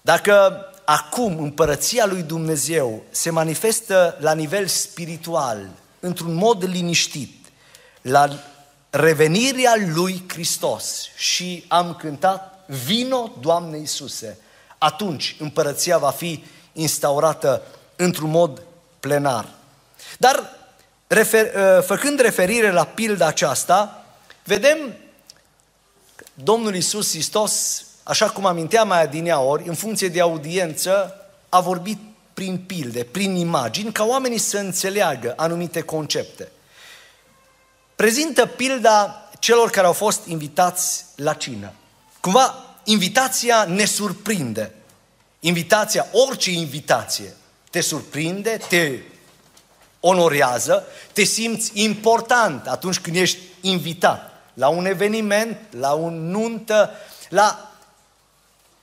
Dacă 0.00 0.60
acum 0.86 1.38
împărăția 1.38 2.06
lui 2.06 2.22
Dumnezeu 2.22 3.02
se 3.10 3.30
manifestă 3.30 4.16
la 4.20 4.34
nivel 4.34 4.66
spiritual, 4.66 5.68
într-un 6.00 6.34
mod 6.34 6.64
liniștit, 6.64 7.46
la 8.02 8.28
revenirea 8.90 9.74
lui 9.94 10.24
Hristos 10.28 11.08
și 11.16 11.64
am 11.68 11.94
cântat 11.94 12.64
Vino, 12.84 13.32
Doamne 13.40 13.78
Iisuse, 13.78 14.38
atunci 14.78 15.36
împărăția 15.38 15.98
va 15.98 16.10
fi 16.10 16.44
instaurată 16.72 17.62
într-un 17.96 18.30
mod 18.30 18.62
plenar. 19.00 19.48
Dar 20.18 20.50
refer, 21.06 21.54
ă, 21.54 21.80
făcând 21.80 22.20
referire 22.20 22.70
la 22.70 22.84
pilda 22.84 23.26
aceasta, 23.26 24.04
vedem 24.44 24.94
Domnul 26.34 26.74
Iisus 26.74 27.10
Hristos 27.10 27.84
așa 28.08 28.30
cum 28.30 28.46
aminteam 28.46 28.88
mai 28.88 29.02
adineaori, 29.02 29.68
în 29.68 29.74
funcție 29.74 30.08
de 30.08 30.20
audiență, 30.20 31.14
a 31.48 31.60
vorbit 31.60 31.98
prin 32.34 32.58
pilde, 32.58 33.04
prin 33.04 33.34
imagini, 33.34 33.92
ca 33.92 34.04
oamenii 34.04 34.38
să 34.38 34.58
înțeleagă 34.58 35.32
anumite 35.36 35.80
concepte. 35.80 36.48
Prezintă 37.96 38.46
pilda 38.46 39.28
celor 39.38 39.70
care 39.70 39.86
au 39.86 39.92
fost 39.92 40.26
invitați 40.26 41.04
la 41.16 41.34
cină. 41.34 41.72
Cumva, 42.20 42.64
invitația 42.84 43.64
ne 43.64 43.84
surprinde. 43.84 44.72
Invitația, 45.40 46.06
orice 46.12 46.50
invitație, 46.50 47.36
te 47.70 47.80
surprinde, 47.80 48.58
te 48.68 48.98
onorează, 50.00 50.86
te 51.12 51.24
simți 51.24 51.70
important 51.74 52.66
atunci 52.66 52.98
când 52.98 53.16
ești 53.16 53.38
invitat 53.60 54.30
la 54.54 54.68
un 54.68 54.86
eveniment, 54.86 55.58
la 55.70 55.92
un 55.92 56.30
nuntă, 56.30 56.90
la 57.28 57.65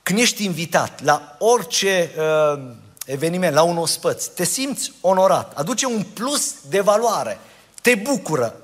când 0.04 0.18
ești 0.18 0.44
invitat 0.44 1.02
la 1.02 1.36
orice 1.38 2.10
uh, 2.18 2.70
eveniment, 3.06 3.54
la 3.54 3.62
un 3.62 3.78
ospăț, 3.78 4.26
te 4.26 4.44
simți 4.44 4.92
onorat, 5.00 5.56
aduce 5.56 5.86
un 5.86 6.02
plus 6.02 6.54
de 6.68 6.80
valoare, 6.80 7.38
te 7.82 7.94
bucură. 7.94 8.56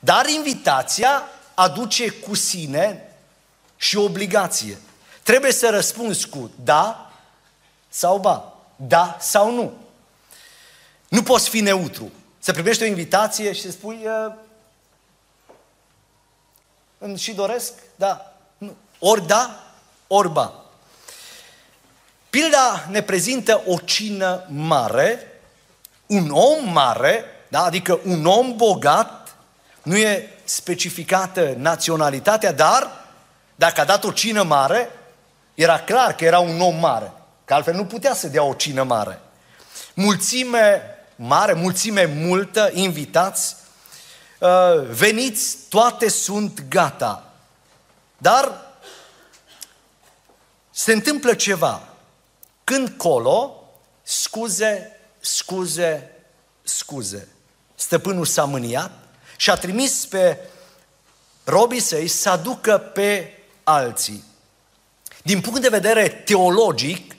Dar 0.00 0.26
invitația 0.26 1.22
aduce 1.54 2.10
cu 2.10 2.34
sine 2.34 3.14
și 3.76 3.96
obligație. 3.96 4.78
Trebuie 5.22 5.52
să 5.52 5.70
răspunzi 5.70 6.28
cu 6.28 6.50
da 6.64 7.12
sau 7.88 8.18
ba, 8.18 8.52
da 8.76 9.16
sau 9.20 9.54
nu. 9.54 9.72
Nu 11.08 11.22
poți 11.22 11.48
fi 11.48 11.60
neutru. 11.60 12.12
Să 12.38 12.52
primești 12.52 12.82
o 12.82 12.86
invitație 12.86 13.52
și 13.52 13.60
să 13.60 13.70
spui 13.70 14.06
uh, 16.98 17.18
și 17.18 17.32
doresc, 17.32 17.72
da, 17.96 18.36
nu. 18.58 18.76
Ori 18.98 19.26
da, 19.26 19.64
ori 20.06 20.32
ba. 20.32 20.63
Pilda 22.34 22.86
ne 22.90 23.02
prezintă 23.02 23.62
o 23.66 23.78
cină 23.78 24.46
mare, 24.48 25.40
un 26.06 26.30
om 26.30 26.72
mare, 26.72 27.24
da? 27.48 27.64
adică 27.64 28.00
un 28.04 28.26
om 28.26 28.56
bogat, 28.56 29.36
nu 29.82 29.96
e 29.96 30.28
specificată 30.44 31.54
naționalitatea, 31.56 32.52
dar 32.52 33.04
dacă 33.54 33.80
a 33.80 33.84
dat 33.84 34.04
o 34.04 34.10
cină 34.10 34.42
mare, 34.42 34.90
era 35.54 35.78
clar 35.80 36.14
că 36.14 36.24
era 36.24 36.38
un 36.38 36.60
om 36.60 36.76
mare, 36.76 37.12
că 37.44 37.54
altfel 37.54 37.74
nu 37.74 37.84
putea 37.84 38.14
să 38.14 38.26
dea 38.26 38.42
o 38.42 38.54
cină 38.54 38.82
mare. 38.82 39.20
Mulțime 39.94 40.82
mare, 41.16 41.52
mulțime 41.52 42.04
multă, 42.04 42.70
invitați, 42.72 43.56
uh, 44.38 44.82
veniți, 44.88 45.56
toate 45.68 46.08
sunt 46.08 46.68
gata. 46.68 47.24
Dar 48.18 48.60
se 50.70 50.92
întâmplă 50.92 51.34
ceva. 51.34 51.88
Când 52.64 52.88
colo, 52.88 53.64
scuze, 54.02 55.00
scuze, 55.20 56.10
scuze. 56.62 57.28
Stăpânul 57.74 58.24
s-a 58.24 58.44
mâniat 58.44 58.92
și 59.36 59.50
a 59.50 59.54
trimis 59.54 60.06
pe 60.06 60.38
robii 61.44 61.80
săi 61.80 62.08
să 62.08 62.30
aducă 62.30 62.78
pe 62.78 63.38
alții. 63.64 64.24
Din 65.22 65.40
punct 65.40 65.60
de 65.60 65.68
vedere 65.68 66.08
teologic, 66.08 67.14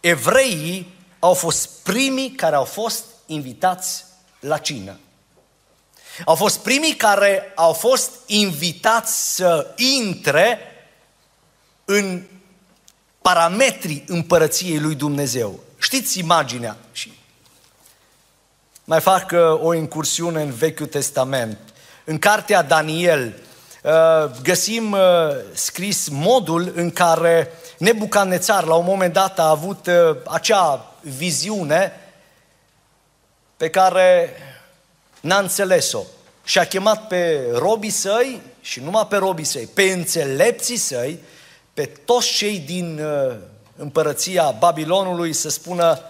evreii 0.00 0.94
au 1.18 1.34
fost 1.34 1.68
primii 1.82 2.30
care 2.30 2.54
au 2.54 2.64
fost 2.64 3.04
invitați 3.26 4.04
la 4.40 4.58
cină. 4.58 4.98
Au 6.24 6.34
fost 6.34 6.58
primii 6.58 6.94
care 6.94 7.52
au 7.54 7.72
fost 7.72 8.10
invitați 8.26 9.34
să 9.34 9.74
intre 9.76 10.58
în 11.84 12.22
parametrii 13.26 14.04
împărăției 14.06 14.78
lui 14.78 14.94
Dumnezeu. 14.94 15.60
Știți 15.78 16.18
imaginea? 16.18 16.76
Și 16.92 17.12
mai 18.84 19.00
fac 19.00 19.30
uh, 19.32 19.62
o 19.62 19.74
incursiune 19.74 20.42
în 20.42 20.50
Vechiul 20.50 20.86
Testament. 20.86 21.58
În 22.04 22.18
cartea 22.18 22.62
Daniel 22.62 23.34
uh, 23.82 24.30
găsim 24.42 24.92
uh, 24.92 25.00
scris 25.52 26.08
modul 26.08 26.72
în 26.74 26.90
care 26.90 27.50
Nebucanețar 27.78 28.64
la 28.64 28.74
un 28.74 28.84
moment 28.84 29.12
dat 29.12 29.38
a 29.38 29.48
avut 29.48 29.86
uh, 29.86 30.16
acea 30.26 30.94
viziune 31.00 31.92
pe 33.56 33.70
care 33.70 34.30
n-a 35.20 35.38
înțeles-o 35.38 36.02
și 36.44 36.58
a 36.58 36.64
chemat 36.64 37.06
pe 37.06 37.46
robii 37.52 37.90
săi 37.90 38.40
și 38.60 38.80
numai 38.80 39.06
pe 39.06 39.16
robii 39.16 39.44
săi, 39.44 39.68
pe 39.74 39.82
înțelepții 39.82 40.76
săi 40.76 41.18
pe 41.76 41.86
toți 41.86 42.32
cei 42.32 42.58
din 42.58 42.98
uh, 42.98 43.36
împărăția 43.76 44.50
Babilonului 44.50 45.32
să 45.32 45.48
spună 45.48 46.00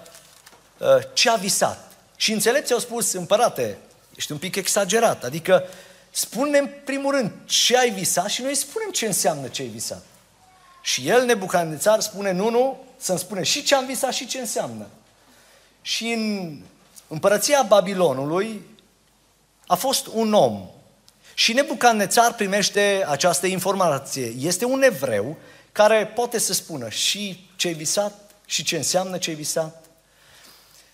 uh, 0.79 0.87
ce 1.13 1.31
a 1.31 1.35
visat. 1.35 1.93
Și 2.17 2.33
înțelepții 2.33 2.75
au 2.75 2.81
spus, 2.81 3.13
împărate, 3.13 3.79
ești 4.17 4.33
un 4.33 4.39
pic 4.39 4.57
exagerat, 4.57 5.25
adică 5.25 5.65
spune 6.11 6.59
în 6.59 6.69
primul 6.85 7.15
rând 7.15 7.31
ce 7.45 7.79
ai 7.79 7.91
visat 7.91 8.29
și 8.29 8.43
noi 8.43 8.55
spunem 8.55 8.91
ce 8.91 9.07
înseamnă 9.07 9.49
ce 9.49 9.63
ai 9.63 9.69
visat. 9.69 10.03
Și 10.83 11.09
el, 11.09 11.25
Nebucandețar, 11.25 12.01
spune, 12.01 12.33
nu, 12.33 12.51
nu, 12.51 12.85
să-mi 12.97 13.19
spune 13.19 13.43
și 13.43 13.63
ce 13.63 13.75
am 13.75 13.87
visat 13.87 14.13
și 14.13 14.27
ce 14.27 14.39
înseamnă. 14.39 14.87
Și 15.83 16.07
în 16.07 16.57
împărăția 17.09 17.63
Babilonului 17.63 18.63
a 19.67 19.75
fost 19.75 20.07
un 20.13 20.33
om. 20.33 20.69
Și 21.35 21.53
Nebucandețar 21.53 22.35
primește 22.35 23.05
această 23.09 23.47
informație. 23.47 24.35
Este 24.39 24.65
un 24.65 24.83
evreu 24.83 25.37
care 25.77 26.07
poate 26.07 26.39
să 26.39 26.53
spună 26.53 26.89
și 26.89 27.49
ce 27.57 27.67
ai 27.67 27.75
visat 27.75 28.31
și 28.47 28.65
ce 28.65 28.77
înseamnă 28.77 29.19
ce 29.19 29.31
ai 29.31 29.37
visat. 29.37 29.85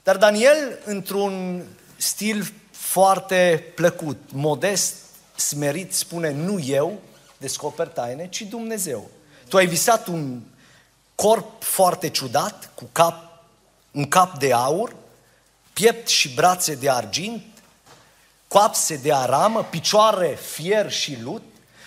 Dar 0.03 0.17
Daniel, 0.17 0.79
într-un 0.85 1.65
stil 1.97 2.53
foarte 2.71 3.65
plăcut, 3.75 4.19
modest, 4.33 4.95
smerit, 5.37 5.95
spune, 5.95 6.31
nu 6.31 6.61
eu 6.61 7.01
descoper 7.39 7.87
taine, 7.87 8.29
ci 8.29 8.43
Dumnezeu. 8.43 9.11
Tu 9.49 9.57
ai 9.57 9.67
visat 9.67 10.07
un 10.07 10.41
corp 11.15 11.63
foarte 11.63 12.09
ciudat, 12.09 12.71
cu 12.75 12.89
cap, 12.93 13.45
un 13.91 14.09
cap 14.09 14.39
de 14.39 14.53
aur, 14.53 14.97
piept 15.73 16.09
și 16.09 16.35
brațe 16.35 16.75
de 16.75 16.91
argint, 16.91 17.45
coapse 18.49 18.97
de 18.97 19.13
aramă, 19.13 19.65
picioare 19.65 20.39
fier 20.53 20.91
și 20.91 21.21
lut, 21.21 21.43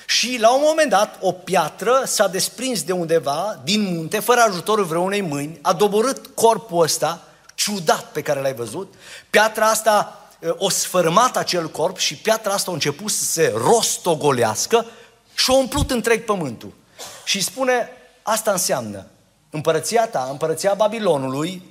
și 0.08 0.38
la 0.39 0.54
un 0.54 0.62
moment 0.65 0.89
dat, 0.89 1.18
o 1.22 1.32
piatră 1.32 2.02
s-a 2.06 2.28
desprins 2.28 2.84
de 2.84 2.91
undeva, 2.91 3.60
din 3.63 3.94
munte, 3.96 4.20
fără 4.20 4.41
ajutorul 4.41 4.86
vreunei 4.86 5.22
mâini, 5.22 5.60
a 5.62 5.74
doborât 5.74 6.28
corpul 6.28 6.84
ăsta, 6.84 7.24
ciudat 7.56 8.12
pe 8.12 8.22
care 8.22 8.41
l-ai 8.41 8.54
văzut. 8.54 8.94
Piatra 9.30 9.65
asta 9.65 10.20
o 10.58 10.70
sfărâmat 10.70 11.38
acel 11.38 11.70
corp 11.70 11.98
și 11.98 12.15
piatra 12.15 12.54
asta 12.54 12.72
a 12.72 12.74
început 12.74 13.12
să 13.12 13.24
se 13.24 13.54
rostogolească 13.56 14.86
și 15.34 15.52
a 15.52 15.54
umplut 15.54 15.91
întreg 15.91 16.24
pământul. 16.24 16.74
Și 17.24 17.41
spune, 17.41 17.89
asta 18.22 18.52
înseamnă 18.52 19.06
împărăția 19.50 20.08
ta, 20.08 20.28
împărăția 20.32 20.74
Babilonului, 20.74 21.63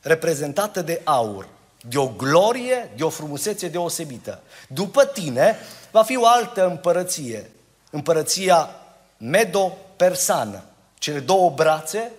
reprezentată 0.00 0.82
de 0.82 1.00
aur, 1.04 1.48
de 1.88 1.98
o 1.98 2.06
glorie, 2.06 2.92
de 2.96 3.04
o 3.04 3.08
frumusețe 3.08 3.68
deosebită. 3.68 4.42
După 4.68 5.04
tine 5.04 5.58
va 5.94 6.02
fi 6.02 6.16
o 6.16 6.26
altă 6.26 6.66
împărăție, 6.66 7.50
împărăția 7.90 8.70
medo-persană. 9.16 10.62
Cele 10.98 11.18
două 11.18 11.50
brațe 11.50 12.10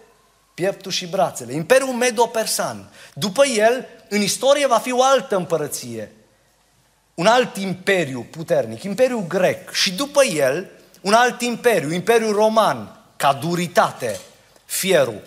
pieptul 0.53 0.91
și 0.91 1.07
brațele. 1.07 1.53
Imperiul 1.53 1.93
Medo-Persan. 1.93 2.89
După 3.13 3.45
el, 3.45 3.87
în 4.09 4.21
istorie 4.21 4.67
va 4.67 4.77
fi 4.77 4.91
o 4.91 5.03
altă 5.03 5.35
împărăție. 5.35 6.11
Un 7.13 7.25
alt 7.25 7.57
imperiu 7.57 8.25
puternic, 8.31 8.83
Imperiul 8.83 9.25
Grec. 9.27 9.71
Și 9.71 9.93
după 9.93 10.23
el, 10.23 10.69
un 11.01 11.13
alt 11.13 11.41
imperiu, 11.41 11.91
Imperiul 11.91 12.33
Roman, 12.33 12.99
ca 13.15 13.33
duritate, 13.33 14.19
fierul. 14.65 15.21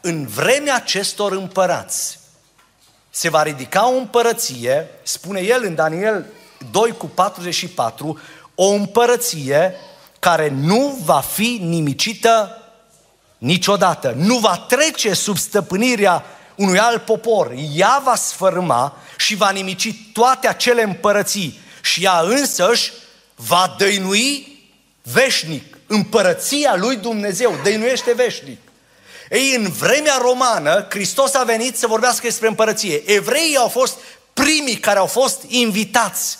În 0.00 0.26
vremea 0.26 0.74
acestor 0.74 1.32
împărați, 1.32 2.18
se 3.10 3.30
va 3.30 3.42
ridica 3.42 3.88
o 3.88 3.96
împărăție, 3.96 4.88
spune 5.02 5.40
el 5.40 5.64
în 5.64 5.74
Daniel 5.74 6.26
2 6.70 6.94
cu 6.96 7.06
44, 7.06 8.18
o 8.54 8.66
împărăție 8.66 9.74
care 10.18 10.48
nu 10.60 10.98
va 11.04 11.20
fi 11.20 11.58
nimicită 11.62 12.58
niciodată. 13.38 14.14
Nu 14.16 14.38
va 14.38 14.56
trece 14.68 15.14
sub 15.14 15.36
stăpânirea 15.36 16.24
unui 16.54 16.78
alt 16.78 17.04
popor. 17.04 17.54
Ea 17.74 18.00
va 18.04 18.14
sfărâma 18.14 18.96
și 19.16 19.34
va 19.34 19.50
nimici 19.50 19.94
toate 20.12 20.48
acele 20.48 20.82
împărății. 20.82 21.58
Și 21.82 22.04
ea 22.04 22.20
însăși 22.20 22.92
va 23.34 23.74
dăinui 23.78 24.58
veșnic. 25.02 25.78
Împărăția 25.86 26.74
lui 26.76 26.96
Dumnezeu 26.96 27.54
dăinuiește 27.62 28.12
veșnic. 28.12 28.58
Ei, 29.30 29.54
în 29.54 29.70
vremea 29.70 30.18
romană, 30.20 30.86
Hristos 30.90 31.34
a 31.34 31.42
venit 31.42 31.76
să 31.76 31.86
vorbească 31.86 32.26
despre 32.26 32.48
împărăție. 32.48 33.02
Evreii 33.06 33.56
au 33.56 33.68
fost 33.68 33.98
primii 34.32 34.76
care 34.76 34.98
au 34.98 35.06
fost 35.06 35.42
invitați 35.48 36.38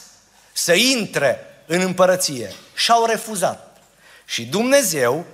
să 0.56 0.72
intre 0.72 1.62
în 1.66 1.80
împărăție 1.80 2.54
și 2.74 2.90
au 2.90 3.04
refuzat. 3.04 3.76
Și 4.24 4.44
Dumnezeu, 4.44 5.24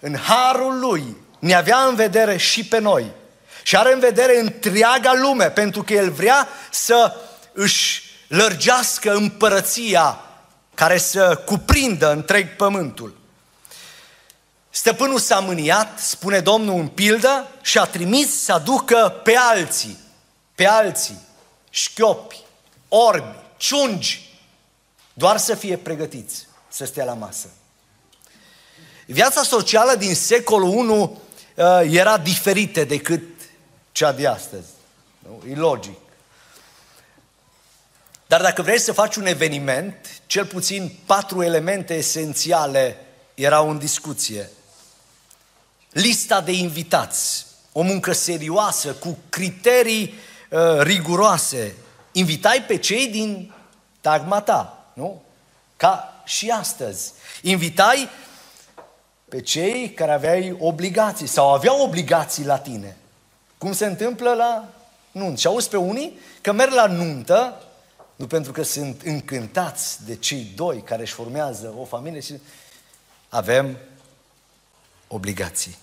în 0.00 0.16
harul 0.16 0.78
lui, 0.78 1.16
ne 1.38 1.54
avea 1.54 1.78
în 1.78 1.94
vedere 1.94 2.36
și 2.36 2.64
pe 2.64 2.78
noi. 2.78 3.06
Și 3.62 3.76
are 3.76 3.92
în 3.92 3.98
vedere 3.98 4.40
întreaga 4.40 5.12
lume, 5.12 5.50
pentru 5.50 5.82
că 5.82 5.92
El 5.92 6.10
vrea 6.10 6.48
să 6.70 7.16
își 7.52 8.02
lărgească 8.28 9.14
împărăția 9.14 10.18
care 10.74 10.98
să 10.98 11.42
cuprindă 11.44 12.10
întreg 12.10 12.56
pământul. 12.56 13.16
Stăpânul 14.70 15.18
s-a 15.18 15.38
mâniat, 15.38 15.98
spune 15.98 16.40
Domnul 16.40 16.78
în 16.78 16.88
pildă, 16.88 17.48
și 17.62 17.78
a 17.78 17.84
trimis 17.84 18.42
să 18.42 18.52
aducă 18.52 19.20
pe 19.24 19.36
alții, 19.36 19.98
pe 20.54 20.66
alții, 20.66 21.18
șchiopi, 21.70 22.38
orbi, 22.88 23.36
ciungi, 23.56 24.23
doar 25.14 25.36
să 25.36 25.54
fie 25.54 25.76
pregătiți 25.76 26.46
să 26.68 26.84
stea 26.84 27.04
la 27.04 27.14
masă. 27.14 27.48
Viața 29.06 29.42
socială 29.42 29.94
din 29.94 30.14
secolul 30.14 30.72
I 30.72 31.60
uh, 31.60 31.80
era 31.90 32.18
diferită 32.18 32.84
decât 32.84 33.22
cea 33.92 34.12
de 34.12 34.26
astăzi. 34.26 34.66
E 35.50 35.54
logic. 35.54 35.98
Dar 38.26 38.42
dacă 38.42 38.62
vrei 38.62 38.78
să 38.78 38.92
faci 38.92 39.16
un 39.16 39.26
eveniment, 39.26 39.94
cel 40.26 40.46
puțin 40.46 40.98
patru 41.06 41.42
elemente 41.42 41.94
esențiale 41.94 42.96
erau 43.34 43.70
în 43.70 43.78
discuție. 43.78 44.50
Lista 45.90 46.40
de 46.40 46.52
invitați, 46.52 47.46
o 47.72 47.82
muncă 47.82 48.12
serioasă, 48.12 48.92
cu 48.92 49.18
criterii 49.28 50.14
uh, 50.50 50.80
riguroase. 50.80 51.74
Invitai 52.12 52.64
pe 52.66 52.76
cei 52.76 53.06
din 53.06 53.54
tagmata, 54.00 54.83
nu? 54.94 55.22
Ca 55.76 56.22
și 56.24 56.50
astăzi. 56.50 57.12
Invitai 57.42 58.08
pe 59.28 59.40
cei 59.40 59.90
care 59.90 60.12
aveai 60.12 60.56
obligații 60.58 61.26
sau 61.26 61.52
aveau 61.52 61.82
obligații 61.82 62.44
la 62.44 62.58
tine. 62.58 62.96
Cum 63.58 63.72
se 63.72 63.86
întâmplă 63.86 64.32
la 64.32 64.68
nuntă. 65.10 65.40
Și 65.40 65.46
auzi 65.46 65.68
pe 65.68 65.76
unii 65.76 66.18
că 66.40 66.52
merg 66.52 66.72
la 66.72 66.86
nuntă, 66.86 67.62
nu 68.16 68.26
pentru 68.26 68.52
că 68.52 68.62
sunt 68.62 69.02
încântați 69.04 70.04
de 70.04 70.16
cei 70.16 70.52
doi 70.54 70.82
care 70.82 71.02
își 71.02 71.12
formează 71.12 71.74
o 71.78 71.84
familie, 71.84 72.20
și 72.20 72.40
avem 73.28 73.78
obligații. 75.08 75.76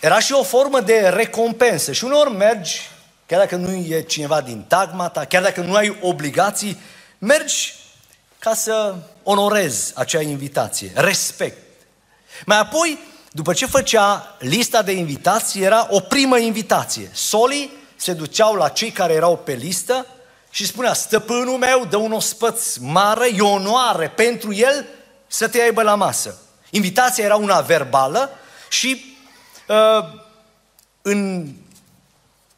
Era 0.00 0.18
și 0.18 0.32
o 0.32 0.42
formă 0.42 0.80
de 0.80 1.08
recompensă. 1.08 1.92
Și 1.92 2.04
uneori 2.04 2.30
mergi, 2.30 2.80
chiar 3.26 3.38
dacă 3.38 3.56
nu 3.56 3.70
e 3.70 4.00
cineva 4.00 4.40
din 4.40 4.64
tagmata, 4.68 5.24
chiar 5.24 5.42
dacă 5.42 5.60
nu 5.60 5.74
ai 5.74 5.98
obligații, 6.00 6.78
mergi 7.18 7.74
ca 8.38 8.54
să 8.54 8.94
onorezi 9.22 9.92
acea 9.94 10.20
invitație, 10.20 10.92
respect. 10.94 11.56
Mai 12.46 12.58
apoi, 12.58 12.98
după 13.32 13.52
ce 13.52 13.66
făcea 13.66 14.36
lista 14.38 14.82
de 14.82 14.92
invitații, 14.92 15.62
era 15.62 15.86
o 15.90 16.00
primă 16.00 16.38
invitație. 16.38 17.10
Solii 17.12 17.72
se 17.96 18.12
duceau 18.12 18.54
la 18.54 18.68
cei 18.68 18.90
care 18.90 19.12
erau 19.12 19.36
pe 19.36 19.52
listă 19.52 20.06
și 20.50 20.66
spunea, 20.66 20.92
stăpânul 20.92 21.58
meu 21.58 21.84
dă 21.84 21.96
un 21.96 22.12
ospăț 22.12 22.76
mare, 22.76 23.28
e 23.34 23.40
onoare 23.40 24.08
pentru 24.08 24.52
el 24.54 24.86
să 25.26 25.48
te 25.48 25.60
aibă 25.60 25.82
la 25.82 25.94
masă. 25.94 26.38
Invitația 26.70 27.24
era 27.24 27.36
una 27.36 27.60
verbală 27.60 28.30
și 28.68 29.16
uh, 29.68 30.04
în 31.02 31.48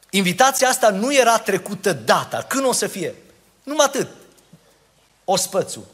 invitația 0.09 0.69
asta 0.69 0.89
nu 0.89 1.13
era 1.13 1.37
trecută 1.37 1.93
data, 1.93 2.45
când 2.47 2.65
o 2.65 2.71
să 2.71 2.87
fie. 2.87 3.15
Numai 3.63 3.85
atât. 3.85 4.07
Ospățul. 5.25 5.85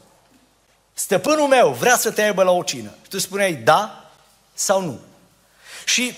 Stăpânul 0.92 1.46
meu 1.46 1.70
vrea 1.70 1.96
să 1.96 2.10
te 2.10 2.22
aibă 2.22 2.42
la 2.42 2.50
o 2.50 2.62
cină. 2.62 2.90
Și 3.02 3.08
tu 3.08 3.18
spuneai 3.18 3.52
da 3.52 4.10
sau 4.54 4.80
nu. 4.80 5.00
Și 5.84 6.16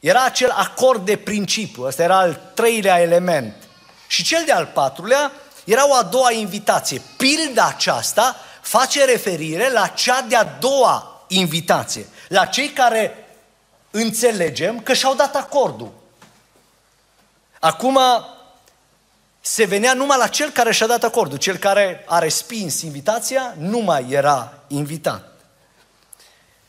era 0.00 0.24
acel 0.24 0.50
acord 0.50 1.04
de 1.04 1.16
principiu, 1.16 1.82
ăsta 1.82 2.02
era 2.02 2.18
al 2.18 2.40
treilea 2.54 3.00
element. 3.00 3.54
Și 4.06 4.24
cel 4.24 4.42
de-al 4.44 4.66
patrulea 4.66 5.32
era 5.64 5.88
o 5.88 5.94
a 5.94 6.02
doua 6.02 6.32
invitație. 6.32 7.02
Pilda 7.16 7.66
aceasta 7.66 8.36
face 8.60 9.04
referire 9.04 9.70
la 9.70 9.86
cea 9.86 10.20
de-a 10.20 10.44
doua 10.44 11.24
invitație. 11.28 12.06
La 12.28 12.44
cei 12.44 12.68
care 12.68 13.28
înțelegem 13.90 14.80
că 14.80 14.92
și-au 14.92 15.14
dat 15.14 15.36
acordul. 15.36 15.92
Acum 17.60 17.98
se 19.50 19.64
venea 19.64 19.94
numai 19.94 20.18
la 20.18 20.26
cel 20.26 20.50
care 20.50 20.72
și-a 20.72 20.86
dat 20.86 21.04
acordul. 21.04 21.38
Cel 21.38 21.56
care 21.56 22.04
a 22.06 22.18
respins 22.18 22.82
invitația 22.82 23.54
nu 23.58 23.78
mai 23.78 24.06
era 24.10 24.52
invitat. 24.66 25.28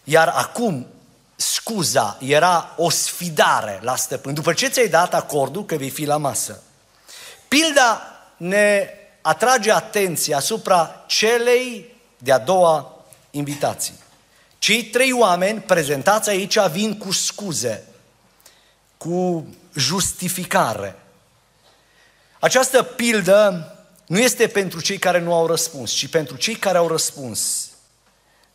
Iar 0.04 0.28
acum 0.28 0.88
scuza 1.36 2.18
era 2.20 2.74
o 2.78 2.90
sfidare 2.90 3.80
la 3.82 3.96
stăpân. 3.96 4.34
După 4.34 4.54
ce 4.54 4.68
ți-ai 4.68 4.88
dat 4.88 5.14
acordul 5.14 5.66
că 5.66 5.76
vei 5.76 5.90
fi 5.90 6.06
la 6.06 6.18
masă. 6.18 6.62
Pilda 7.48 8.02
ne 8.38 8.90
atrage 9.22 9.72
atenția 9.72 10.38
asupra 10.38 11.04
celei 11.08 11.96
de-a 12.18 12.38
doua 12.38 13.06
invitații. 13.32 13.94
Cei 14.60 14.84
trei 14.84 15.12
oameni 15.12 15.60
prezentați 15.60 16.30
aici 16.30 16.60
vin 16.60 16.98
cu 16.98 17.12
scuze, 17.12 17.84
cu 18.98 19.48
justificare. 19.76 20.96
Această 22.40 22.84
pildă 22.84 23.74
nu 24.08 24.20
este 24.20 24.48
pentru 24.48 24.82
cei 24.82 24.98
care 24.98 25.20
nu 25.20 25.34
au 25.34 25.48
răspuns, 25.48 25.92
ci 25.92 26.08
pentru 26.08 26.36
cei 26.36 26.56
care 26.56 26.78
au 26.78 26.88
răspuns. 26.88 27.70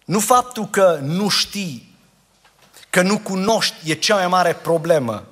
Nu 0.05 0.21
faptul 0.21 0.69
că 0.69 0.99
nu 1.03 1.29
știi, 1.29 1.97
că 2.91 3.03
nu 3.03 3.19
cunoști 3.19 3.75
e 3.85 3.95
cea 3.95 4.15
mai 4.15 4.27
mare 4.27 4.55
problemă, 4.55 5.27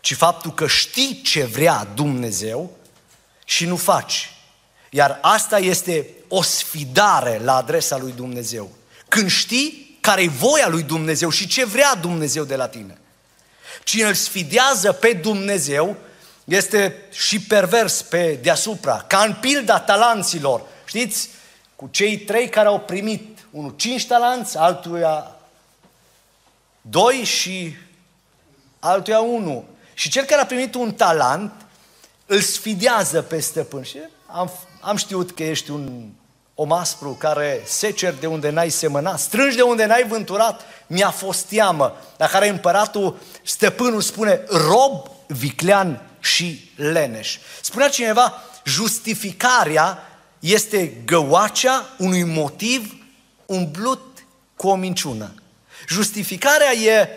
ci 0.00 0.14
faptul 0.14 0.54
că 0.54 0.66
știi 0.66 1.20
ce 1.24 1.44
vrea 1.44 1.88
Dumnezeu 1.94 2.76
și 3.44 3.66
nu 3.66 3.76
faci. 3.76 4.32
Iar 4.90 5.18
asta 5.22 5.58
este 5.58 6.08
o 6.28 6.42
sfidare 6.42 7.40
la 7.42 7.56
adresa 7.56 7.96
lui 7.96 8.12
Dumnezeu. 8.12 8.70
Când 9.08 9.30
știi 9.30 9.98
care 10.00 10.22
e 10.22 10.28
voia 10.28 10.68
lui 10.68 10.82
Dumnezeu 10.82 11.30
și 11.30 11.46
ce 11.46 11.64
vrea 11.64 11.94
Dumnezeu 11.94 12.44
de 12.44 12.56
la 12.56 12.68
tine. 12.68 12.98
Cine 13.84 14.06
îl 14.06 14.14
sfidează 14.14 14.92
pe 14.92 15.12
Dumnezeu 15.12 15.96
este 16.48 17.02
și 17.10 17.40
pervers 17.40 18.02
pe 18.02 18.38
deasupra, 18.42 19.04
ca 19.06 19.18
în 19.18 19.34
pilda 19.40 19.80
talanților. 19.80 20.62
Știți, 20.84 21.28
cu 21.76 21.88
cei 21.90 22.18
trei 22.18 22.48
care 22.48 22.68
au 22.68 22.80
primit, 22.80 23.38
unul 23.50 23.72
cinci 23.76 24.06
talanți, 24.06 24.56
altuia 24.56 25.36
doi 26.80 27.24
și 27.24 27.74
altuia 28.78 29.20
unu. 29.20 29.64
Și 29.94 30.08
cel 30.08 30.24
care 30.24 30.40
a 30.40 30.46
primit 30.46 30.74
un 30.74 30.92
talent 30.92 31.52
îl 32.26 32.40
sfidează 32.40 33.22
pe 33.22 33.40
stăpân. 33.40 33.82
Și 33.82 33.98
am, 34.26 34.50
am 34.80 34.96
știut 34.96 35.30
că 35.30 35.42
ești 35.42 35.70
un 35.70 36.08
om 36.54 36.72
aspru 36.72 37.10
care 37.10 37.62
secer 37.64 38.14
de 38.14 38.26
unde 38.26 38.50
n-ai 38.50 38.70
semănat, 38.70 39.18
strângi 39.18 39.56
de 39.56 39.62
unde 39.62 39.86
n-ai 39.86 40.06
vânturat, 40.06 40.60
mi-a 40.86 41.10
fost 41.10 41.44
teamă. 41.44 41.96
La 42.16 42.26
care 42.26 42.48
împăratul, 42.48 43.18
stăpânul 43.42 44.00
spune, 44.00 44.40
rob 44.48 45.16
viclean 45.28 46.02
și 46.20 46.70
leneș. 46.76 47.38
Spunea 47.62 47.88
cineva, 47.88 48.42
justificarea 48.64 49.98
este 50.38 50.92
găoacea 51.04 51.94
unui 51.98 52.24
motiv 52.24 52.96
umblut 53.46 54.24
cu 54.56 54.68
o 54.68 54.74
minciună. 54.74 55.34
Justificarea 55.88 56.72
e 56.72 57.08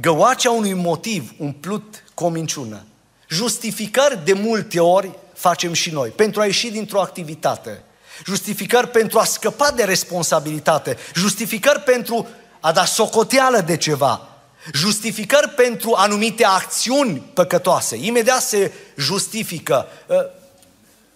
găoacea 0.00 0.50
unui 0.50 0.72
motiv 0.74 1.32
umplut 1.38 2.04
cu 2.14 2.24
o 2.24 2.28
minciună. 2.28 2.84
Justificări 3.28 4.24
de 4.24 4.32
multe 4.32 4.80
ori 4.80 5.10
facem 5.34 5.72
și 5.72 5.90
noi, 5.90 6.08
pentru 6.08 6.40
a 6.40 6.44
ieși 6.44 6.70
dintr-o 6.70 7.00
activitate. 7.00 7.82
Justificări 8.24 8.88
pentru 8.88 9.18
a 9.18 9.24
scăpa 9.24 9.70
de 9.70 9.84
responsabilitate. 9.84 10.96
Justificări 11.14 11.80
pentru 11.80 12.28
a 12.60 12.72
da 12.72 12.84
socoteală 12.84 13.60
de 13.60 13.76
ceva. 13.76 14.28
Justificări 14.72 15.48
pentru 15.48 15.92
anumite 15.96 16.44
acțiuni 16.44 17.18
păcătoase. 17.34 17.96
Imediat 17.96 18.42
se 18.42 18.72
justifică. 18.96 19.86
Ă, 20.08 20.30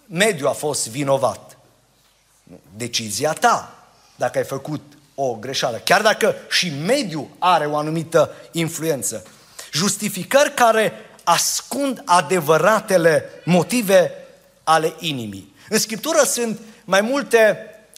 mediul 0.05 0.47
a 0.47 0.51
fost 0.51 0.89
vinovat. 0.89 1.57
Decizia 2.75 3.33
ta, 3.33 3.85
dacă 4.15 4.37
ai 4.37 4.43
făcut 4.43 4.81
o 5.15 5.33
greșeală, 5.33 5.77
chiar 5.77 6.01
dacă 6.01 6.35
și 6.49 6.73
mediul 6.85 7.27
are 7.39 7.65
o 7.65 7.77
anumită 7.77 8.31
influență. 8.51 9.25
Justificări 9.71 10.53
care 10.53 10.93
ascund 11.23 12.01
adevăratele 12.05 13.29
motive 13.45 14.11
ale 14.63 14.93
inimii. 14.99 15.55
În 15.69 15.79
Scriptură 15.79 16.23
sunt 16.23 16.59
mai 16.85 17.01
multe 17.01 17.57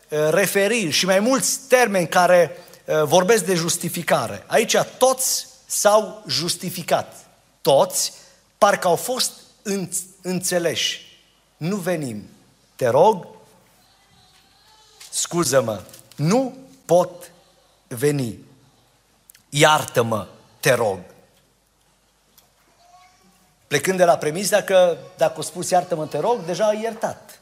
uh, 0.09 0.19
referiri 0.29 0.91
și 0.91 1.05
mai 1.05 1.19
mulți 1.19 1.59
termeni 1.67 2.07
care 2.07 2.51
uh, 2.51 2.64
vorbesc 3.03 3.45
de 3.45 3.53
justificare. 3.53 4.43
Aici 4.47 4.77
toți 4.97 5.47
s-au 5.65 6.23
justificat. 6.27 7.15
Toți 7.61 8.13
parcă 8.57 8.87
au 8.87 8.95
fost 8.95 9.31
înțeleși. 10.21 11.19
Nu 11.57 11.75
venim. 11.75 12.29
Te 12.75 12.87
rog, 12.87 13.27
scuză-mă, 15.09 15.81
nu 16.15 16.57
pot 16.85 17.31
veni. 17.87 18.39
Iartă-mă, 19.49 20.27
te 20.59 20.73
rog. 20.73 20.99
Plecând 23.67 23.97
de 23.97 24.05
la 24.05 24.17
premisa 24.17 24.61
că 24.61 24.97
dacă 25.17 25.39
o 25.39 25.41
spus 25.41 25.69
iartă-mă, 25.69 26.05
te 26.05 26.19
rog, 26.19 26.45
deja 26.45 26.65
ai 26.65 26.81
iertat. 26.81 27.39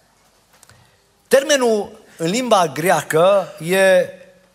Termenul 1.28 2.00
în 2.18 2.30
limba 2.30 2.68
greacă 2.68 3.54
e 3.60 4.10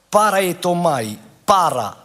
paraetomai, 0.09 1.19
para. 1.45 1.97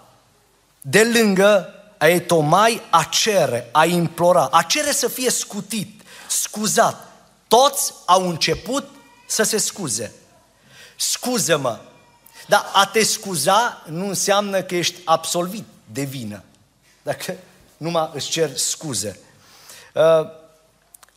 De 0.81 1.03
lângă 1.03 1.73
aetomai, 1.97 2.81
a 2.89 3.03
cere, 3.03 3.69
a 3.71 3.85
implora, 3.85 4.47
a 4.51 4.61
cere 4.61 4.91
să 4.91 5.07
fie 5.07 5.29
scutit, 5.29 6.01
scuzat. 6.27 7.07
Toți 7.47 7.93
au 8.05 8.29
început 8.29 8.89
să 9.27 9.43
se 9.43 9.57
scuze. 9.57 10.13
Scuză-mă, 10.95 11.79
dar 12.47 12.65
a 12.73 12.85
te 12.85 13.03
scuza 13.03 13.83
nu 13.85 14.07
înseamnă 14.07 14.61
că 14.61 14.75
ești 14.75 14.95
absolvit 15.05 15.65
de 15.85 16.03
vină. 16.03 16.43
Dacă 17.01 17.35
numai 17.77 18.09
îți 18.13 18.29
cer 18.29 18.57
scuze. 18.57 19.19
Uh, 19.93 20.29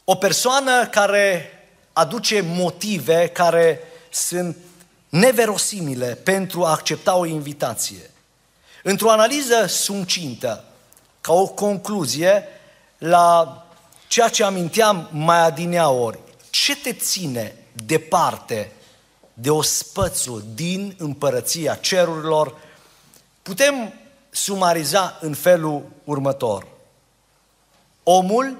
o 0.04 0.14
persoană 0.14 0.86
care 0.86 1.50
aduce 1.92 2.40
motive 2.40 3.28
care 3.28 3.80
sunt 4.10 4.56
neverosimile 5.18 6.14
pentru 6.14 6.64
a 6.64 6.70
accepta 6.70 7.14
o 7.16 7.24
invitație. 7.24 8.10
Într-o 8.82 9.10
analiză 9.10 9.66
suncintă, 9.66 10.64
ca 11.20 11.32
o 11.32 11.46
concluzie 11.46 12.44
la 12.98 13.60
ceea 14.08 14.28
ce 14.28 14.44
aminteam 14.44 15.08
mai 15.12 15.38
adineaori, 15.38 16.18
ce 16.50 16.76
te 16.76 16.92
ține 16.92 17.54
departe 17.72 18.72
de 19.34 19.50
ospățul 19.50 20.44
din 20.54 20.94
împărăția 20.98 21.74
cerurilor, 21.74 22.54
putem 23.42 23.92
sumariza 24.30 25.18
în 25.20 25.34
felul 25.34 25.88
următor. 26.04 26.66
Omul 28.02 28.56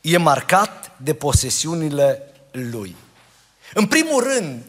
e 0.00 0.16
marcat 0.16 0.92
de 0.96 1.14
posesiunile 1.14 2.22
lui. 2.50 2.96
În 3.74 3.86
primul 3.86 4.22
rând, 4.22 4.62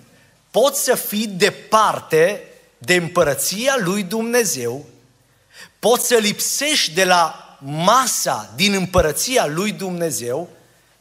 poți 0.55 0.83
să 0.83 0.95
fii 0.95 1.27
departe 1.27 2.43
de 2.77 2.95
împărăția 2.95 3.75
lui 3.77 4.03
Dumnezeu, 4.03 4.85
poți 5.79 6.07
să 6.07 6.15
lipsești 6.15 6.93
de 6.93 7.03
la 7.03 7.57
masa 7.59 8.51
din 8.55 8.73
împărăția 8.73 9.45
lui 9.45 9.71
Dumnezeu, 9.71 10.49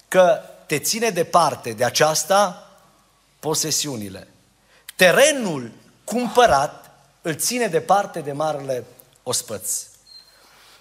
că 0.08 0.40
te 0.66 0.78
ține 0.78 1.10
departe 1.10 1.72
de 1.72 1.84
aceasta 1.84 2.70
posesiunile. 3.40 4.28
Terenul 4.96 5.70
cumpărat 6.04 6.90
îl 7.22 7.34
ține 7.34 7.66
departe 7.66 8.20
de 8.20 8.32
marele 8.32 8.84
ospăț. 9.22 9.82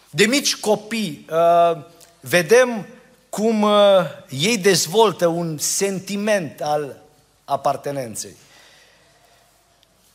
De 0.09 0.25
mici 0.25 0.55
copii 0.55 1.25
uh, 1.29 1.85
vedem 2.19 2.87
cum 3.29 3.61
uh, 3.61 3.99
ei 4.29 4.57
dezvoltă 4.57 5.27
un 5.27 5.57
sentiment 5.57 6.61
al 6.61 6.97
apartenenței. 7.45 8.35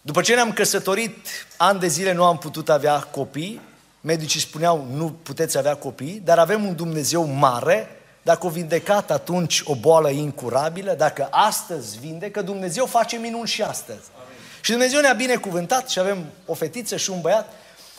După 0.09 0.23
ce 0.23 0.35
ne-am 0.35 0.53
căsătorit, 0.53 1.27
ani 1.57 1.81
de 1.81 1.87
zile 1.87 2.13
nu 2.13 2.25
am 2.25 2.39
putut 2.39 2.69
avea 2.69 2.99
copii, 2.99 3.61
medicii 4.01 4.41
spuneau 4.41 4.87
nu 4.93 5.17
puteți 5.23 5.59
avea 5.59 5.75
copii, 5.75 6.23
dar 6.25 6.39
avem 6.39 6.65
un 6.65 6.77
Dumnezeu 6.77 7.25
mare 7.25 8.01
dacă 8.23 8.47
o 8.47 8.49
vindecat 8.49 9.11
atunci 9.11 9.63
o 9.65 9.75
boală 9.75 10.11
incurabilă, 10.11 10.93
dacă 10.93 11.29
astăzi 11.31 11.99
vindecă, 11.99 12.43
Dumnezeu 12.43 12.87
face 12.87 13.17
minuni 13.17 13.49
și 13.49 13.63
astăzi. 13.63 14.01
Amin. 14.15 14.39
Și 14.61 14.71
Dumnezeu 14.71 15.01
ne-a 15.01 15.13
binecuvântat 15.13 15.89
și 15.89 15.99
avem 15.99 16.25
o 16.47 16.55
fetiță 16.55 16.97
și 16.97 17.11
un 17.11 17.21
băiat. 17.21 17.53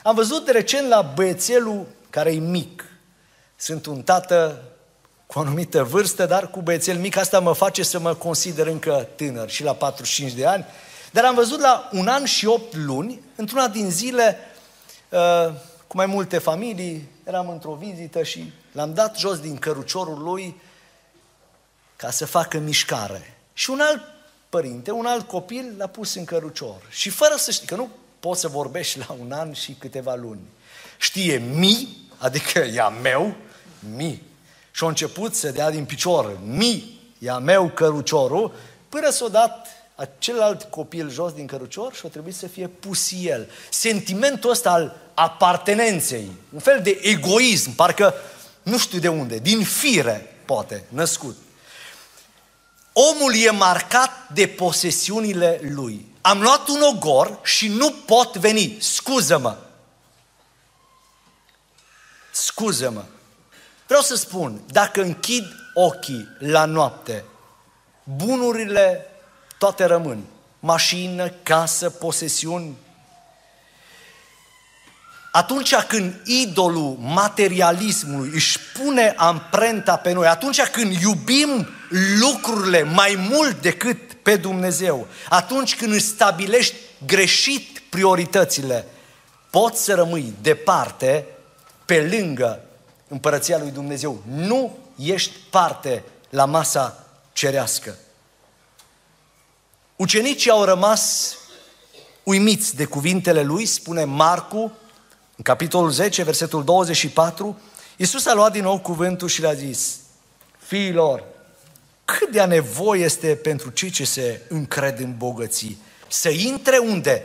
Am 0.04 0.16
văzut 0.16 0.50
recent 0.50 0.88
la 0.88 1.02
băiețelul 1.16 1.88
care 2.10 2.32
e 2.34 2.40
mic. 2.40 2.86
Sunt 3.56 3.86
un 3.86 4.02
tată 4.02 4.62
cu 5.26 5.38
o 5.38 5.42
anumită 5.42 5.84
vârstă, 5.84 6.26
dar 6.26 6.50
cu 6.50 6.62
băiețel 6.62 6.98
mic, 6.98 7.18
asta 7.18 7.40
mă 7.40 7.54
face 7.54 7.84
să 7.84 8.00
mă 8.00 8.14
consider 8.14 8.68
încă 8.68 9.08
tânăr 9.16 9.50
și 9.50 9.64
la 9.64 9.74
45 9.74 10.34
de 10.34 10.46
ani. 10.46 10.66
Dar 11.12 11.26
am 11.26 11.36
văzut 11.36 11.60
la 11.60 11.90
un 11.92 12.08
an 12.08 12.26
și 12.26 12.46
opt 12.46 12.76
luni, 12.76 13.22
într-una 13.36 13.68
din 13.68 13.92
zile, 13.92 14.38
uh, 15.10 15.54
cu 15.88 15.98
mai 15.98 16.06
multe 16.06 16.38
familii, 16.38 17.10
eram 17.24 17.50
într-o 17.50 17.74
vizită 17.74 18.24
și 18.24 18.52
l-am 18.72 18.94
dat 18.94 19.18
jos 19.18 19.40
din 19.40 19.58
căruciorul 19.58 20.24
lui 20.24 20.62
ca 21.96 22.12
să 22.12 22.26
facă 22.26 22.58
mișcare. 22.58 23.38
Și 23.54 23.70
un 23.70 23.80
alt 23.80 24.02
părinte, 24.50 24.92
un 24.92 25.06
alt 25.06 25.28
copil 25.28 25.74
l-a 25.78 25.88
pus 25.88 26.16
în 26.16 26.26
cărucior. 26.26 26.82
Și 26.90 27.10
fără 27.10 27.36
să 27.38 27.52
știi, 27.52 27.68
că 27.68 27.76
nu 27.76 27.90
poți 28.20 28.42
să 28.42 28.48
vorbești 28.48 29.00
la 29.00 29.16
un 29.20 29.32
an 29.32 29.54
și 29.54 29.76
câteva 29.80 30.16
luni. 30.16 30.42
Știe 30.98 31.38
mi, 31.38 31.98
adică 32.18 32.60
ea 32.60 32.90
meu, 32.90 33.36
mi. 33.96 34.22
Și 34.72 34.84
a 34.84 34.88
început 34.88 35.36
să 35.36 35.52
dea 35.52 35.72
din 35.72 35.86
picior, 35.86 36.40
mi, 36.46 37.00
ea 37.20 37.38
meu 37.38 37.70
căruciorul, 37.70 38.54
până 38.90 39.10
s-a 39.10 39.28
dat 39.28 39.68
celălalt 40.18 40.64
copil 40.64 41.10
jos 41.10 41.34
din 41.34 41.46
cărucior 41.46 41.94
și 41.94 42.02
a 42.06 42.10
trebuit 42.10 42.36
să 42.36 42.48
fie 42.48 42.68
pus 42.68 43.12
el. 43.22 43.50
Sentimentul 43.70 44.50
ăsta 44.50 44.72
al 44.72 44.96
apartenenței, 45.14 46.32
un 46.54 46.60
fel 46.60 46.80
de 46.82 47.00
egoism, 47.02 47.76
parcă 47.76 48.14
nu 48.64 48.78
știu 48.78 49.00
de 49.00 49.08
unde, 49.08 49.38
din 49.38 49.64
fire, 49.64 50.36
poate, 50.46 50.84
născut. 50.90 51.38
Omul 52.94 53.36
e 53.36 53.50
marcat 53.50 54.12
de 54.34 54.48
posesiunile 54.48 55.60
lui. 55.64 56.06
Am 56.22 56.42
luat 56.42 56.68
un 56.68 56.82
ogor 56.82 57.40
și 57.44 57.68
nu 57.68 57.92
pot 57.92 58.38
veni. 58.38 58.78
Scuză-mă. 58.80 59.58
Scuză-mă. 62.32 63.04
Vreau 63.88 64.02
să 64.02 64.16
spun, 64.16 64.62
dacă 64.68 65.02
închid 65.02 65.46
ochii 65.74 66.28
la 66.40 66.66
noapte, 66.66 67.24
bunurile 68.04 69.06
toate 69.60 69.86
rămân. 69.86 70.24
Mașină, 70.60 71.30
casă, 71.44 71.90
posesiuni. 71.90 72.78
Atunci 75.32 75.76
când 75.76 76.22
idolul 76.26 76.98
materialismului 77.00 78.30
își 78.34 78.60
pune 78.60 79.14
amprenta 79.18 79.96
pe 79.96 80.12
noi, 80.12 80.28
atunci 80.28 80.62
când 80.62 81.02
iubim 81.02 81.68
lucrurile 82.20 82.84
mai 82.84 83.28
mult 83.30 83.62
decât 83.62 84.14
pe 84.14 84.36
Dumnezeu, 84.36 85.08
atunci 85.30 85.76
când 85.76 85.94
îți 85.94 86.06
stabilești 86.06 86.76
greșit 87.06 87.80
prioritățile, 87.90 88.86
poți 89.50 89.84
să 89.84 89.94
rămâi 89.94 90.34
departe, 90.42 91.26
pe 91.86 92.18
lângă 92.18 92.60
împărăția 93.08 93.58
lui 93.58 93.72
Dumnezeu. 93.72 94.24
Nu 94.36 94.78
ești 94.96 95.32
parte 95.50 96.04
la 96.30 96.46
masa 96.46 97.06
cerească. 97.34 97.98
Ucenicii 100.00 100.50
au 100.50 100.64
rămas 100.64 101.36
uimiți 102.24 102.76
de 102.76 102.86
cuvintele 102.86 103.42
lui, 103.42 103.66
spune 103.66 104.04
Marcu, 104.04 104.72
în 105.36 105.44
capitolul 105.44 105.90
10, 105.90 106.24
versetul 106.24 106.64
24, 106.64 107.60
Iisus 107.98 108.26
a 108.26 108.34
luat 108.34 108.52
din 108.52 108.64
nou 108.64 108.80
cuvântul 108.80 109.28
și 109.28 109.42
le-a 109.42 109.54
zis, 109.54 109.96
fiilor, 110.58 111.24
cât 112.06 112.32
de 112.32 112.44
nevoie 112.44 113.04
este 113.04 113.36
pentru 113.36 113.70
cei 113.70 113.90
ce 113.90 114.06
se 114.06 114.42
încred 114.50 115.00
în 115.00 115.18
bogății 115.18 115.78
să 116.08 116.30
intre 116.30 116.78
unde? 116.78 117.24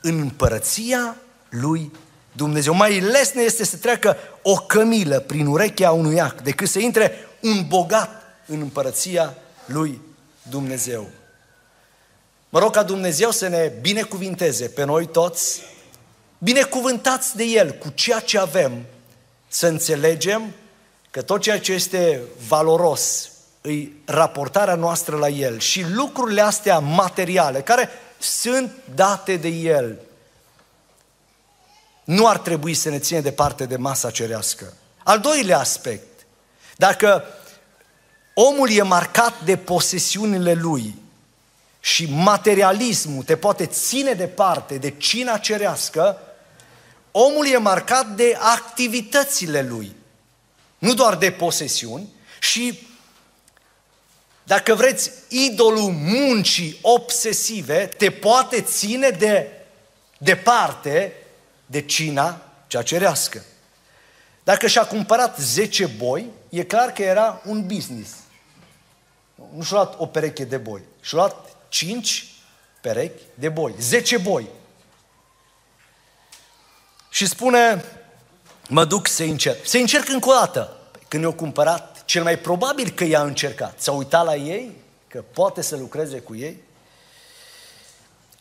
În 0.00 0.18
împărăția 0.18 1.16
lui 1.48 1.92
Dumnezeu. 2.32 2.74
Mai 2.74 3.00
lesne 3.00 3.42
este 3.42 3.64
să 3.64 3.76
treacă 3.76 4.16
o 4.42 4.54
cămilă 4.54 5.20
prin 5.20 5.46
urechea 5.46 5.90
unui 5.90 6.20
ac 6.20 6.40
decât 6.40 6.68
să 6.68 6.78
intre 6.78 7.12
un 7.40 7.66
bogat 7.68 8.22
în 8.46 8.60
împărăția 8.60 9.34
lui 9.66 10.00
Dumnezeu. 10.42 11.08
Mă 12.54 12.60
rog 12.60 12.72
ca 12.72 12.82
Dumnezeu 12.82 13.30
să 13.30 13.48
ne 13.48 13.72
binecuvinteze 13.80 14.66
pe 14.66 14.84
noi 14.84 15.06
toți, 15.06 15.60
binecuvântați 16.38 17.36
de 17.36 17.44
El 17.44 17.70
cu 17.72 17.88
ceea 17.94 18.20
ce 18.20 18.38
avem, 18.38 18.84
să 19.48 19.66
înțelegem 19.66 20.52
că 21.10 21.22
tot 21.22 21.40
ceea 21.40 21.60
ce 21.60 21.72
este 21.72 22.20
valoros 22.48 23.30
îi 23.60 24.02
raportarea 24.04 24.74
noastră 24.74 25.16
la 25.16 25.28
El 25.28 25.58
și 25.58 25.84
lucrurile 25.88 26.40
astea 26.40 26.78
materiale 26.78 27.60
care 27.60 27.88
sunt 28.18 28.72
date 28.94 29.36
de 29.36 29.48
El 29.48 29.98
nu 32.04 32.26
ar 32.26 32.38
trebui 32.38 32.74
să 32.74 32.88
ne 32.88 32.98
ține 32.98 33.20
departe 33.20 33.66
de 33.66 33.76
masa 33.76 34.10
cerească. 34.10 34.72
Al 35.04 35.20
doilea 35.20 35.58
aspect, 35.58 36.26
dacă 36.76 37.24
omul 38.34 38.70
e 38.70 38.82
marcat 38.82 39.44
de 39.44 39.56
posesiunile 39.56 40.52
lui 40.52 41.02
și 41.84 42.06
materialismul 42.10 43.22
te 43.22 43.36
poate 43.36 43.66
ține 43.66 44.12
departe 44.12 44.78
de 44.78 44.90
cina 44.90 45.38
cerească, 45.38 46.18
omul 47.10 47.46
e 47.46 47.56
marcat 47.56 48.06
de 48.06 48.36
activitățile 48.40 49.62
lui, 49.62 49.96
nu 50.78 50.94
doar 50.94 51.16
de 51.16 51.30
posesiuni 51.30 52.08
și 52.40 52.86
dacă 54.44 54.74
vreți, 54.74 55.10
idolul 55.28 55.90
muncii 55.92 56.78
obsesive 56.82 57.86
te 57.86 58.10
poate 58.10 58.60
ține 58.60 59.08
de 59.08 59.48
departe 60.18 61.12
de 61.66 61.82
cina 61.82 62.40
cea 62.66 62.82
cerească. 62.82 63.44
Dacă 64.44 64.66
și-a 64.66 64.86
cumpărat 64.86 65.38
10 65.38 65.86
boi, 65.86 66.26
e 66.48 66.62
clar 66.62 66.92
că 66.92 67.02
era 67.02 67.42
un 67.44 67.66
business. 67.66 68.10
Nu 69.54 69.62
și-a 69.62 69.76
luat 69.76 69.94
o 69.98 70.06
pereche 70.06 70.44
de 70.44 70.56
boi, 70.56 70.80
și-a 71.00 71.16
luat 71.16 71.53
5 71.74 72.26
perechi 72.80 73.22
de 73.34 73.48
boi, 73.48 73.74
10 73.78 74.18
boi. 74.18 74.48
Și 77.10 77.26
spune, 77.26 77.84
mă 78.68 78.84
duc 78.84 79.06
să 79.06 79.22
încerc. 79.22 79.66
Să 79.66 79.76
încerc 79.76 80.08
încă 80.08 80.28
o 80.28 80.32
dată. 80.32 80.76
Când 81.08 81.22
i-au 81.22 81.32
cumpărat, 81.32 82.04
cel 82.04 82.22
mai 82.22 82.38
probabil 82.38 82.90
că 82.90 83.04
i-a 83.04 83.22
încercat. 83.22 83.80
S-a 83.80 83.92
uitat 83.92 84.24
la 84.24 84.34
ei, 84.34 84.70
că 85.08 85.24
poate 85.32 85.62
să 85.62 85.76
lucreze 85.76 86.18
cu 86.18 86.36
ei. 86.36 86.56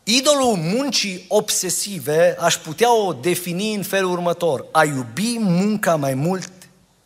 Idolul 0.04 0.56
muncii 0.56 1.26
obsesive 1.28 2.36
aș 2.40 2.58
putea 2.58 2.96
o 2.96 3.14
defini 3.14 3.74
în 3.74 3.84
felul 3.84 4.12
următor. 4.12 4.66
A 4.72 4.84
iubi 4.84 5.38
munca 5.40 5.96
mai 5.96 6.14
mult 6.14 6.52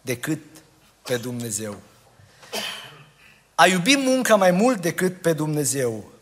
decât 0.01 0.41
pe 1.01 1.17
Dumnezeu. 1.17 1.77
A 3.55 3.67
iubi 3.67 3.95
munca 3.95 4.35
mai 4.35 4.51
mult 4.51 4.81
decât 4.81 5.21
pe 5.21 5.33
Dumnezeu. 5.33 6.15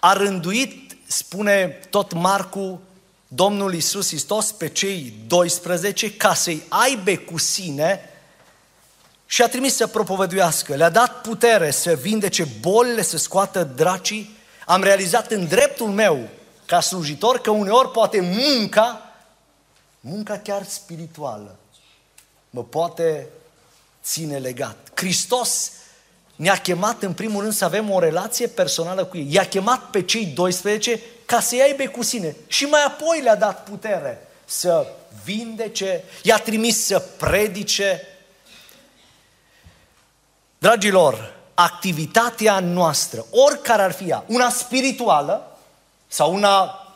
A 0.00 0.12
rânduit, 0.12 0.96
spune 1.06 1.66
tot 1.90 2.12
Marcu, 2.12 2.80
Domnul 3.28 3.74
Isus 3.74 4.08
Hristos 4.08 4.52
pe 4.52 4.68
cei 4.68 5.14
12 5.26 6.12
ca 6.12 6.34
să-i 6.34 6.62
aibă 6.68 7.16
cu 7.16 7.38
sine 7.38 8.10
și 9.26 9.42
a 9.42 9.48
trimis 9.48 9.76
să 9.76 9.86
propovăduiască. 9.86 10.74
Le-a 10.74 10.90
dat 10.90 11.20
putere 11.20 11.70
să 11.70 11.94
vindece 11.94 12.48
bolile, 12.60 13.02
să 13.02 13.16
scoată 13.16 13.64
dracii, 13.64 14.36
am 14.66 14.82
realizat 14.82 15.30
în 15.30 15.46
dreptul 15.46 15.86
meu 15.86 16.28
ca 16.66 16.80
slujitor 16.80 17.38
că 17.38 17.50
uneori 17.50 17.90
poate 17.90 18.20
munca, 18.20 19.12
munca 20.00 20.38
chiar 20.38 20.64
spirituală, 20.66 21.56
mă 22.50 22.64
poate 22.64 23.26
ține 24.02 24.38
legat. 24.38 24.90
Hristos 24.94 25.72
ne-a 26.40 26.56
chemat 26.56 27.02
în 27.02 27.12
primul 27.12 27.40
rând 27.40 27.52
să 27.52 27.64
avem 27.64 27.90
o 27.90 27.98
relație 27.98 28.46
personală 28.46 29.04
cu 29.04 29.16
ei. 29.16 29.26
I-a 29.30 29.44
chemat 29.44 29.80
pe 29.90 30.02
cei 30.02 30.26
12 30.26 31.00
ca 31.24 31.40
să-i 31.40 31.62
aibă 31.62 31.84
cu 31.84 32.02
sine. 32.02 32.36
Și 32.46 32.64
mai 32.64 32.84
apoi 32.86 33.20
le-a 33.22 33.36
dat 33.36 33.62
putere 33.62 34.28
să 34.44 34.86
vindece, 35.24 36.04
i-a 36.22 36.36
trimis 36.36 36.84
să 36.84 36.98
predice. 36.98 38.06
Dragilor, 40.58 41.36
activitatea 41.54 42.60
noastră, 42.60 43.26
oricare 43.30 43.82
ar 43.82 43.92
fi 43.92 44.08
ea, 44.08 44.24
una 44.26 44.50
spirituală 44.50 45.58
sau 46.08 46.34
una 46.34 46.86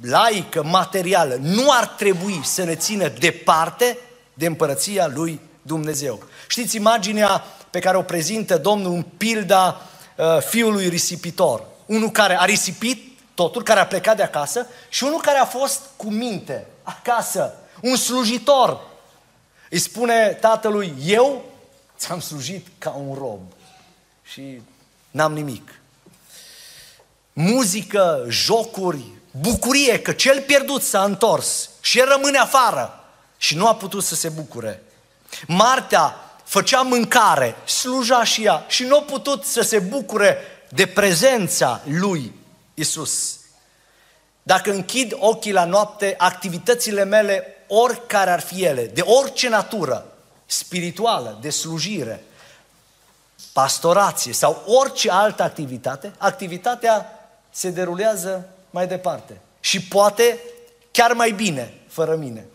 laică, 0.00 0.62
materială, 0.62 1.38
nu 1.40 1.70
ar 1.70 1.86
trebui 1.86 2.40
să 2.44 2.64
ne 2.64 2.74
țină 2.74 3.08
departe 3.08 3.98
de 4.34 4.46
împărăția 4.46 5.06
lui 5.06 5.40
Dumnezeu. 5.62 6.22
Știți 6.48 6.76
imaginea 6.76 7.44
pe 7.72 7.78
care 7.78 7.96
o 7.96 8.02
prezintă 8.02 8.58
Domnul 8.58 8.92
în 8.92 9.02
pilda 9.02 9.80
uh, 10.16 10.38
fiului 10.40 10.88
risipitor. 10.88 11.64
Unul 11.86 12.10
care 12.10 12.40
a 12.40 12.44
risipit 12.44 13.18
totul, 13.34 13.62
care 13.62 13.80
a 13.80 13.86
plecat 13.86 14.16
de 14.16 14.22
acasă 14.22 14.66
și 14.88 15.04
unul 15.04 15.20
care 15.20 15.38
a 15.38 15.44
fost 15.44 15.80
cu 15.96 16.10
minte 16.10 16.66
acasă. 16.82 17.54
Un 17.80 17.96
slujitor. 17.96 18.80
Îi 19.70 19.78
spune 19.78 20.38
tatălui, 20.40 20.94
eu 21.04 21.44
ți-am 21.98 22.20
slujit 22.20 22.66
ca 22.78 22.90
un 22.90 23.14
rob 23.14 23.40
și 24.22 24.60
n-am 25.10 25.32
nimic. 25.32 25.80
Muzică, 27.32 28.24
jocuri, 28.28 29.04
bucurie 29.30 30.00
că 30.00 30.12
cel 30.12 30.40
pierdut 30.40 30.82
s-a 30.82 31.04
întors 31.04 31.70
și 31.80 31.98
el 31.98 32.08
rămâne 32.08 32.38
afară 32.38 33.04
și 33.36 33.56
nu 33.56 33.66
a 33.66 33.74
putut 33.74 34.04
să 34.04 34.14
se 34.14 34.28
bucure. 34.28 34.82
Martea 35.46 36.16
făcea 36.52 36.80
mâncare, 36.80 37.56
sluja 37.64 38.24
și 38.24 38.44
ea 38.44 38.64
și 38.68 38.84
nu 38.84 38.96
a 38.96 39.02
putut 39.02 39.44
să 39.44 39.60
se 39.60 39.78
bucure 39.78 40.38
de 40.68 40.86
prezența 40.86 41.80
lui 41.84 42.34
Isus. 42.74 43.38
Dacă 44.42 44.70
închid 44.70 45.16
ochii 45.18 45.52
la 45.52 45.64
noapte, 45.64 46.14
activitățile 46.18 47.04
mele, 47.04 47.56
oricare 47.68 48.30
ar 48.30 48.40
fi 48.40 48.64
ele, 48.64 48.84
de 48.84 49.00
orice 49.00 49.48
natură, 49.48 50.06
spirituală, 50.46 51.38
de 51.40 51.50
slujire, 51.50 52.24
pastorație 53.52 54.32
sau 54.32 54.62
orice 54.66 55.10
altă 55.10 55.42
activitate, 55.42 56.12
activitatea 56.18 57.28
se 57.50 57.70
derulează 57.70 58.48
mai 58.70 58.86
departe. 58.86 59.40
Și 59.60 59.82
poate 59.82 60.38
chiar 60.90 61.12
mai 61.12 61.30
bine, 61.30 61.74
fără 61.88 62.16
mine. 62.16 62.46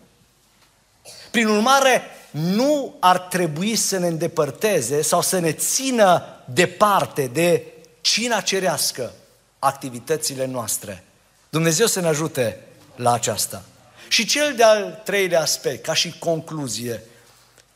Prin 1.31 1.47
urmare, 1.47 2.01
nu 2.37 2.95
ar 2.99 3.19
trebui 3.19 3.75
să 3.75 3.97
ne 3.97 4.07
îndepărteze 4.07 5.01
sau 5.01 5.21
să 5.21 5.39
ne 5.39 5.51
țină 5.51 6.23
departe 6.45 7.27
de 7.27 7.63
cina 8.01 8.41
cerească 8.41 9.13
activitățile 9.59 10.45
noastre. 10.45 11.03
Dumnezeu 11.49 11.85
să 11.87 11.99
ne 11.99 12.07
ajute 12.07 12.59
la 12.95 13.13
aceasta. 13.13 13.63
Și 14.07 14.25
cel 14.25 14.55
de-al 14.55 15.01
treilea 15.05 15.41
aspect, 15.41 15.85
ca 15.85 15.93
și 15.93 16.19
concluzie, 16.19 17.03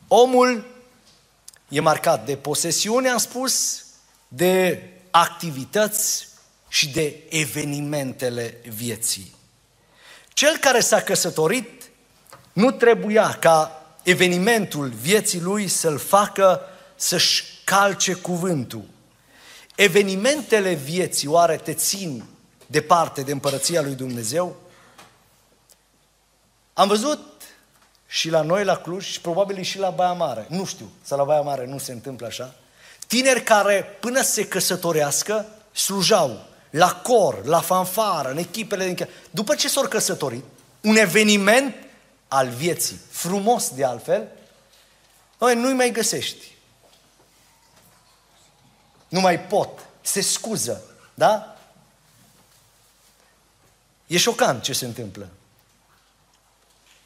omul 0.08 0.66
e 1.68 1.80
marcat 1.80 2.26
de 2.26 2.36
posesiune, 2.36 3.08
am 3.08 3.18
spus, 3.18 3.84
de 4.28 4.82
activități 5.10 6.28
și 6.68 6.88
de 6.88 7.22
evenimentele 7.28 8.56
vieții. 8.68 9.34
Cel 10.32 10.56
care 10.56 10.80
s-a 10.80 11.00
căsătorit 11.00 11.90
nu 12.52 12.70
trebuia 12.70 13.36
ca 13.40 13.81
evenimentul 14.02 14.88
vieții 14.88 15.40
lui 15.40 15.68
să-l 15.68 15.98
facă 15.98 16.60
să-și 16.94 17.44
calce 17.64 18.12
cuvântul. 18.12 18.84
Evenimentele 19.74 20.72
vieții 20.72 21.28
oare 21.28 21.56
te 21.56 21.74
țin 21.74 22.24
departe 22.66 23.22
de 23.22 23.32
împărăția 23.32 23.82
lui 23.82 23.94
Dumnezeu? 23.94 24.56
Am 26.72 26.88
văzut 26.88 27.20
și 28.06 28.30
la 28.30 28.42
noi 28.42 28.64
la 28.64 28.76
Cluj 28.76 29.04
și 29.04 29.20
probabil 29.20 29.62
și 29.62 29.78
la 29.78 29.90
Baia 29.90 30.12
Mare. 30.12 30.46
Nu 30.48 30.64
știu, 30.64 30.90
să 31.02 31.14
la 31.14 31.24
Baia 31.24 31.40
Mare 31.40 31.66
nu 31.66 31.78
se 31.78 31.92
întâmplă 31.92 32.26
așa. 32.26 32.54
Tineri 33.06 33.42
care 33.42 33.96
până 34.00 34.22
se 34.22 34.46
căsătorească 34.46 35.46
slujau 35.72 36.46
la 36.70 36.92
cor, 36.94 37.44
la 37.44 37.60
fanfară, 37.60 38.30
în 38.30 38.36
echipele 38.36 38.84
din 38.84 39.08
După 39.30 39.54
ce 39.54 39.68
s-au 39.68 39.88
căsătorit, 39.88 40.44
un 40.80 40.96
eveniment 40.96 41.74
al 42.32 42.48
vieții, 42.48 43.00
frumos 43.10 43.70
de 43.70 43.84
altfel, 43.84 44.28
noi 45.38 45.54
nu-i 45.54 45.72
mai 45.72 45.90
găsești. 45.90 46.52
Nu 49.08 49.20
mai 49.20 49.40
pot. 49.40 49.86
Se 50.00 50.20
scuză. 50.20 50.82
Da? 51.14 51.56
E 54.06 54.16
șocant 54.16 54.62
ce 54.62 54.72
se 54.72 54.84
întâmplă 54.84 55.28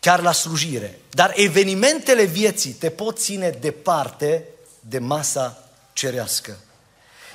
chiar 0.00 0.20
la 0.20 0.32
slujire. 0.32 0.98
Dar 1.10 1.32
evenimentele 1.36 2.24
vieții 2.24 2.72
te 2.72 2.90
pot 2.90 3.18
ține 3.18 3.50
departe 3.50 4.44
de 4.80 4.98
masa 4.98 5.68
cerească. 5.92 6.58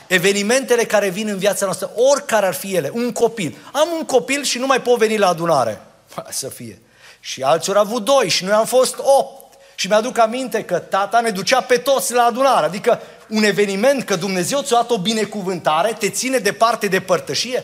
Evenimentele 0.08 0.86
care 0.86 1.10
vin 1.10 1.28
în 1.28 1.38
viața 1.38 1.66
noastră, 1.66 1.92
oricare 1.96 2.46
ar 2.46 2.54
fi 2.54 2.76
ele, 2.76 2.90
un 2.94 3.12
copil. 3.12 3.58
Am 3.72 3.88
un 3.98 4.06
copil 4.06 4.44
și 4.44 4.58
nu 4.58 4.66
mai 4.66 4.82
pot 4.82 4.98
veni 4.98 5.18
la 5.18 5.28
adunare. 5.28 5.82
Să 6.30 6.50
fie. 6.50 6.82
Și 7.24 7.42
alții 7.44 7.74
au 7.74 7.82
avut 7.82 8.04
doi 8.04 8.30
și 8.30 8.44
noi 8.44 8.54
am 8.54 8.66
fost 8.66 8.96
opt. 8.98 9.58
Și 9.76 9.88
mi-aduc 9.88 10.18
aminte 10.18 10.64
că 10.64 10.80
tata 10.80 11.20
ne 11.20 11.30
ducea 11.30 11.62
pe 11.62 11.78
toți 11.78 12.14
la 12.14 12.24
adunare. 12.24 12.66
Adică 12.66 13.02
un 13.28 13.44
eveniment, 13.44 14.04
că 14.04 14.16
Dumnezeu 14.16 14.62
ți-a 14.62 14.76
dat 14.76 14.90
o 14.90 14.98
binecuvântare, 14.98 15.96
te 16.00 16.10
ține 16.10 16.38
departe 16.38 16.88
de 16.88 17.00
părtășie 17.00 17.64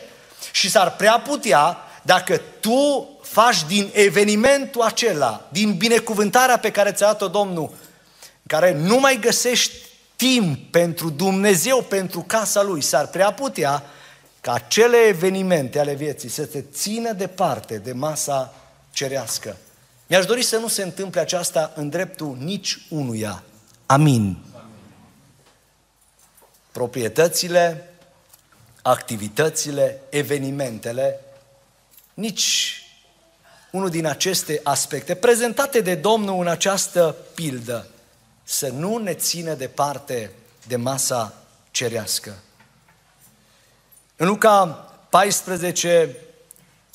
și 0.52 0.70
s-ar 0.70 0.96
prea 0.96 1.20
putea, 1.20 1.76
dacă 2.02 2.40
tu 2.60 3.08
faci 3.22 3.64
din 3.66 3.90
evenimentul 3.92 4.82
acela, 4.82 5.46
din 5.48 5.74
binecuvântarea 5.74 6.58
pe 6.58 6.70
care 6.70 6.92
ți-a 6.92 7.06
dat-o 7.06 7.28
Domnul, 7.28 7.70
care 8.46 8.72
nu 8.72 8.98
mai 8.98 9.18
găsești 9.20 9.74
timp 10.16 10.70
pentru 10.70 11.10
Dumnezeu, 11.10 11.82
pentru 11.82 12.20
casa 12.20 12.62
Lui, 12.62 12.80
s-ar 12.80 13.06
prea 13.06 13.32
putea 13.32 13.82
ca 14.40 14.52
acele 14.52 14.96
evenimente 14.96 15.78
ale 15.78 15.94
vieții 15.94 16.28
să 16.28 16.44
te 16.44 16.60
țină 16.60 17.12
departe 17.12 17.76
de 17.76 17.92
masa 17.92 18.54
cerească. 18.98 19.56
Mi-aș 20.06 20.24
dori 20.24 20.42
să 20.42 20.56
nu 20.56 20.68
se 20.68 20.82
întâmple 20.82 21.20
aceasta 21.20 21.72
în 21.74 21.88
dreptul 21.88 22.36
nici 22.40 22.78
unuia. 22.90 23.42
Amin. 23.86 24.44
Proprietățile, 26.72 27.90
activitățile, 28.82 30.00
evenimentele, 30.08 31.20
nici 32.14 32.82
unul 33.70 33.90
din 33.90 34.06
aceste 34.06 34.60
aspecte 34.62 35.14
prezentate 35.14 35.80
de 35.80 35.94
Domnul 35.94 36.40
în 36.40 36.48
această 36.48 37.16
pildă, 37.34 37.86
să 38.44 38.68
nu 38.68 38.96
ne 38.96 39.14
țină 39.14 39.54
departe 39.54 40.30
de 40.66 40.76
masa 40.76 41.34
cerească. 41.70 42.34
În 44.16 44.26
Luca 44.26 44.66
14, 45.08 46.16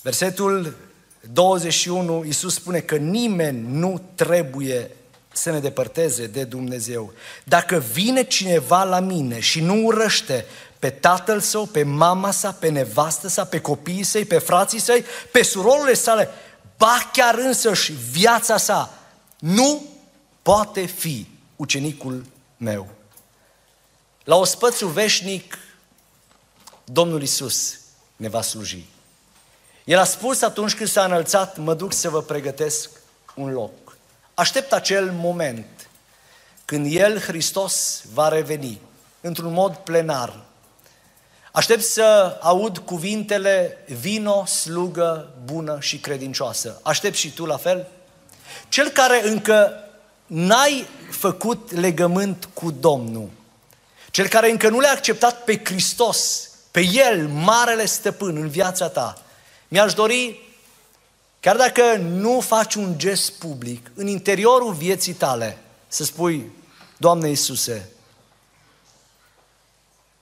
versetul 0.02 0.92
21, 1.32 2.24
Iisus 2.26 2.54
spune 2.54 2.80
că 2.80 2.96
nimeni 2.96 3.68
nu 3.68 4.02
trebuie 4.16 4.92
să 5.32 5.52
ne 5.52 5.60
depărteze 5.60 6.28
de 6.28 6.44
Dumnezeu. 6.44 7.14
Dacă 7.44 7.78
vine 7.78 8.24
cineva 8.24 8.84
la 8.84 9.00
mine 9.00 9.40
și 9.40 9.62
nu 9.62 9.86
urăște 9.86 10.46
pe 10.80 10.90
tatăl 10.90 11.40
său, 11.40 11.66
pe 11.66 11.84
mama 11.84 12.32
sa, 12.32 12.52
pe 12.52 12.70
nevastă 12.70 13.28
sa, 13.28 13.46
pe 13.46 13.60
copiii 13.60 14.04
săi, 14.04 14.26
pe 14.26 14.38
frații 14.38 14.80
săi, 14.80 15.06
pe 15.32 15.44
surorile 15.44 15.94
sale, 15.94 16.30
ba 16.78 17.10
chiar 17.14 17.36
însăși 17.38 17.94
viața 18.12 18.58
sa, 18.58 19.00
nu 19.40 19.84
poate 20.42 20.86
fi 20.86 21.28
ucenicul 21.56 22.26
meu. 22.58 22.88
La 24.24 24.36
ospățul 24.36 24.90
veșnic, 24.90 25.58
Domnul 26.84 27.22
Isus 27.22 27.80
ne 28.16 28.30
va 28.30 28.42
sluji. 28.42 28.86
El 29.84 30.00
a 30.00 30.04
spus 30.04 30.42
atunci 30.42 30.76
când 30.76 30.90
s-a 30.90 31.04
înălțat, 31.04 31.58
mă 31.58 31.74
duc 31.74 31.94
să 31.94 32.10
vă 32.10 32.22
pregătesc 32.22 32.90
un 33.36 33.52
loc. 33.52 33.72
Aștept 34.34 34.74
acel 34.74 35.12
moment 35.12 35.90
când 36.66 36.96
El, 36.96 37.20
Hristos, 37.20 38.04
va 38.14 38.28
reveni 38.28 38.82
într-un 39.22 39.54
mod 39.54 39.76
plenar. 39.76 40.40
Aștept 41.52 41.84
să 41.84 42.38
aud 42.42 42.78
cuvintele 42.78 43.78
vino, 44.00 44.46
slugă, 44.46 45.30
bună 45.46 45.78
și 45.80 45.98
credincioasă. 45.98 46.80
Aștept 46.84 47.16
și 47.16 47.34
tu 47.34 47.46
la 47.46 47.58
fel? 47.58 47.88
Cel 48.70 48.90
care 48.90 49.28
încă 49.28 49.74
n-ai 50.26 50.88
făcut 51.12 51.72
legământ 51.72 52.50
cu 52.54 52.72
Domnul, 52.72 53.30
cel 54.12 54.28
care 54.28 54.52
încă 54.52 54.70
nu 54.70 54.80
le-a 54.80 54.92
acceptat 54.92 55.44
pe 55.44 55.62
Hristos, 55.64 56.50
pe 56.72 56.82
El, 56.82 57.28
Marele 57.28 57.86
Stăpân 57.86 58.36
în 58.36 58.48
viața 58.48 58.90
ta, 58.90 59.22
mi-aș 59.74 59.94
dori, 59.94 60.42
chiar 61.40 61.56
dacă 61.56 61.96
nu 61.96 62.40
faci 62.40 62.76
un 62.76 62.98
gest 62.98 63.32
public, 63.32 63.92
în 63.94 64.08
interiorul 64.08 64.74
vieții 64.74 65.14
tale, 65.14 65.58
să 65.88 66.04
spui, 66.04 66.52
Doamne 66.98 67.30
Iisuse, 67.30 67.90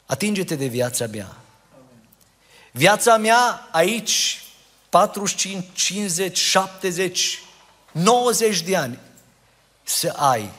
atinge-te 0.05 0.55
de 0.55 0.65
viața 0.65 1.07
mea. 1.07 1.35
Viața 2.71 3.17
mea 3.17 3.67
aici, 3.71 4.43
45, 4.89 5.65
50, 5.73 6.37
70, 6.37 7.39
90 7.91 8.61
de 8.61 8.75
ani, 8.75 8.99
să 9.83 10.13
ai. 10.15 10.51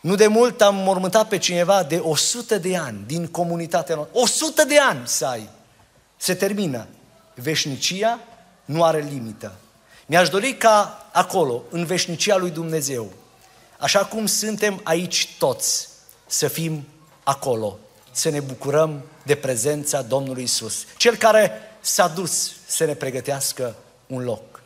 Nu 0.00 0.14
de 0.14 0.26
mult 0.26 0.60
am 0.60 0.74
mormântat 0.74 1.28
pe 1.28 1.38
cineva 1.38 1.82
de 1.82 1.96
100 1.96 2.58
de 2.58 2.76
ani 2.76 3.04
din 3.06 3.26
comunitatea 3.26 3.94
noastră. 3.94 4.20
100 4.20 4.64
de 4.64 4.78
ani 4.78 5.08
să 5.08 5.26
ai. 5.26 5.48
Se 6.16 6.34
termină. 6.34 6.86
Veșnicia 7.34 8.20
nu 8.64 8.84
are 8.84 9.06
limită. 9.10 9.54
Mi-aș 10.06 10.28
dori 10.28 10.54
ca 10.54 11.06
acolo, 11.12 11.62
în 11.70 11.84
veșnicia 11.84 12.36
lui 12.36 12.50
Dumnezeu, 12.50 13.12
așa 13.78 14.04
cum 14.04 14.26
suntem 14.26 14.80
aici 14.82 15.34
toți, 15.38 15.88
să 16.26 16.48
fim 16.48 16.88
acolo, 17.22 17.78
să 18.12 18.28
ne 18.28 18.40
bucurăm 18.40 19.02
de 19.22 19.34
prezența 19.34 20.02
Domnului 20.02 20.42
Isus, 20.42 20.84
Cel 20.96 21.16
care 21.16 21.52
s-a 21.80 22.08
dus 22.08 22.52
să 22.66 22.84
ne 22.84 22.94
pregătească 22.94 23.74
un 24.06 24.22
loc. 24.24 24.62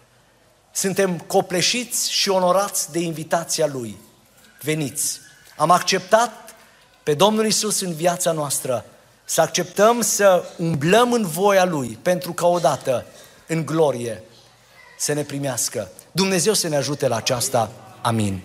Suntem 0.73 1.19
copleșiți 1.19 2.13
și 2.13 2.29
onorați 2.29 2.93
de 2.93 2.99
invitația 2.99 3.67
Lui. 3.67 3.97
Veniți! 4.63 5.21
Am 5.57 5.71
acceptat 5.71 6.55
pe 7.03 7.15
Domnul 7.15 7.47
Isus 7.47 7.81
în 7.81 7.95
viața 7.95 8.33
noastră, 8.33 8.85
să 9.29 9.41
acceptăm 9.41 10.01
să 10.01 10.45
umblăm 10.57 11.13
în 11.13 11.27
voia 11.27 11.65
Lui, 11.65 11.99
pentru 12.03 12.33
că 12.33 12.47
odată, 12.47 13.05
în 13.47 13.67
glorie, 13.67 14.23
să 14.99 15.13
ne 15.13 15.23
primească. 15.23 15.91
Dumnezeu 16.13 16.53
să 16.53 16.69
ne 16.69 16.77
ajute 16.77 17.09
la 17.09 17.17
aceasta. 17.17 17.71
Amin. 18.03 18.43